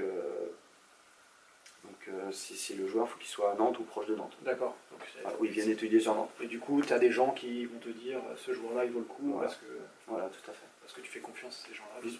[1.84, 4.36] donc euh, si, le joueur, il faut qu'il soit à Nantes ou proche de Nantes.
[4.42, 4.76] D'accord.
[5.24, 6.30] Ah, oui, il vient étudier sur Nantes.
[6.40, 9.00] Et du coup, tu as des gens qui vont te dire ce joueur-là, il vaut
[9.00, 9.48] le coup voilà.
[9.48, 9.66] parce que.
[10.06, 10.66] Voilà, tout à fait.
[10.80, 12.10] Parce que tu fais confiance à ces gens-là.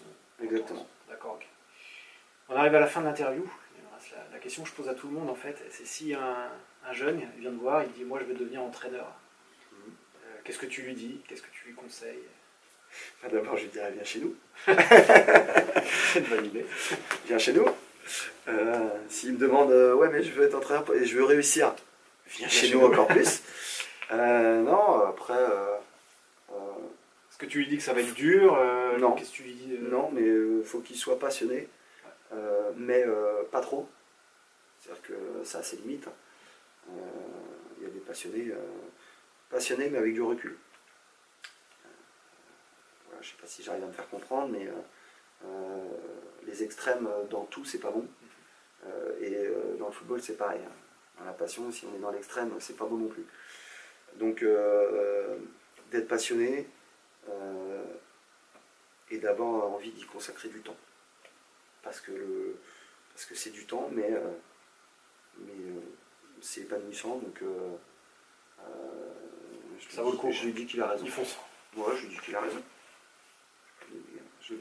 [0.43, 0.85] Exactement.
[1.09, 1.47] D'accord, ok.
[2.49, 3.49] On arrive à la fin de l'interview.
[4.31, 6.49] La, question que je pose à tout le monde, en fait, c'est si un,
[6.91, 9.07] jeune vient te voir, il dit Moi, je veux devenir entraîneur.
[9.71, 9.77] Mhm.
[10.25, 11.21] Euh, qu'est-ce que tu lui dis?
[11.27, 12.27] Qu'est-ce que tu lui conseilles?
[13.21, 14.35] Bah, D'abord, je lui dirais Viens chez nous.
[14.65, 16.65] c'est une bonne idée.
[17.27, 17.65] Viens chez nous.
[18.47, 21.73] Euh, s'il me demande, euh, ouais, mais je veux être entraîneur et je veux réussir,
[22.27, 23.41] viens chez, nous, encore plus.
[24.11, 25.39] Euh, non, après.
[27.29, 28.57] Est-ce que tu lui dis que ça va être dur
[28.99, 29.13] Non.
[29.13, 31.67] Qu'est-ce que tu lui dis Non, mais il faut qu'il soit passionné,
[32.75, 33.05] mais
[33.51, 33.89] pas trop.
[34.79, 36.07] C'est-à-dire que ça a ses limites.
[36.89, 38.51] Il y a des passionnés,
[39.49, 40.57] passionnés mais avec du recul.
[43.13, 44.67] je ne sais pas si j'arrive à me faire comprendre, mais
[46.45, 48.07] les extrêmes dans tout, c'est pas bon.
[48.85, 50.61] Euh, et euh, dans le football, c'est pareil.
[50.65, 50.71] Hein.
[51.19, 53.25] Dans la passion, si on est dans l'extrême, c'est pas bon non plus.
[54.15, 54.45] Donc,
[55.91, 56.67] d'être passionné
[59.09, 60.75] et d'avoir envie d'y consacrer du temps.
[61.81, 62.55] Parce que
[63.13, 64.09] parce que c'est du temps, mais,
[65.39, 65.53] mais
[66.41, 67.17] c'est épanouissant.
[67.17, 67.41] Donc,
[69.89, 70.31] ça vaut le coup.
[70.31, 71.05] Je lui dis qu'il a raison.
[71.05, 71.37] Il fonce.
[71.75, 72.61] Moi, je lui dis qu'il a raison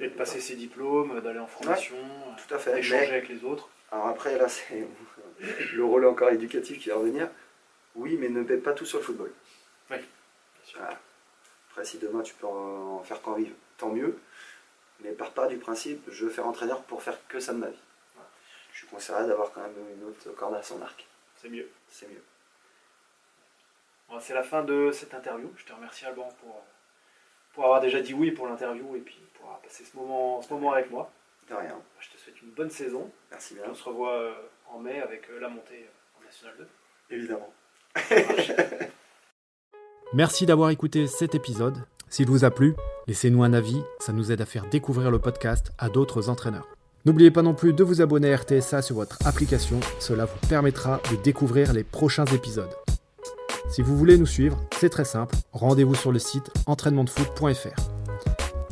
[0.00, 1.96] et de passer ses diplômes, d'aller en formation,
[2.36, 2.78] tout à fait.
[2.78, 3.68] échanger avec les autres.
[3.92, 4.88] Alors après, là, c'est
[5.74, 7.28] le rôle encore éducatif qui va revenir.
[7.94, 9.32] Oui, mais ne pète pas tout sur le football.
[9.90, 10.80] Oui, bien sûr.
[11.70, 14.18] Après, si demain tu peux en faire qu'en vivre, tant mieux.
[15.00, 17.68] Mais pars pas du principe, je veux faire entraîneur pour faire que ça de ma
[17.68, 17.80] vie.
[18.72, 21.06] Je suis conseillé d'avoir quand même une autre corde à son arc.
[21.36, 21.68] C'est mieux.
[21.88, 22.22] C'est mieux.
[24.20, 25.52] c'est la fin de cette interview.
[25.56, 26.64] Je te remercie Alban pour,
[27.52, 29.20] pour avoir déjà dit oui pour l'interview et puis
[29.62, 31.10] passer ce moment, ce moment avec moi.
[31.52, 31.76] De rien.
[32.00, 33.10] Je te souhaite une bonne saison.
[33.30, 33.64] Merci bien.
[33.70, 34.32] On se revoit euh,
[34.72, 35.86] en mai avec euh, la montée
[36.18, 36.54] en National
[37.10, 37.14] 2.
[37.14, 37.52] Évidemment.
[40.14, 41.84] Merci d'avoir écouté cet épisode.
[42.08, 42.74] S'il vous a plu,
[43.06, 46.68] laissez-nous un avis, ça nous aide à faire découvrir le podcast à d'autres entraîneurs.
[47.04, 51.02] N'oubliez pas non plus de vous abonner à RTSA sur votre application, cela vous permettra
[51.10, 52.74] de découvrir les prochains épisodes.
[53.70, 57.76] Si vous voulez nous suivre, c'est très simple, rendez-vous sur le site entraînementdefoot.fr.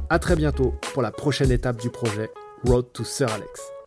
[0.09, 2.31] A très bientôt pour la prochaine étape du projet
[2.65, 3.80] Road to Sir Alex.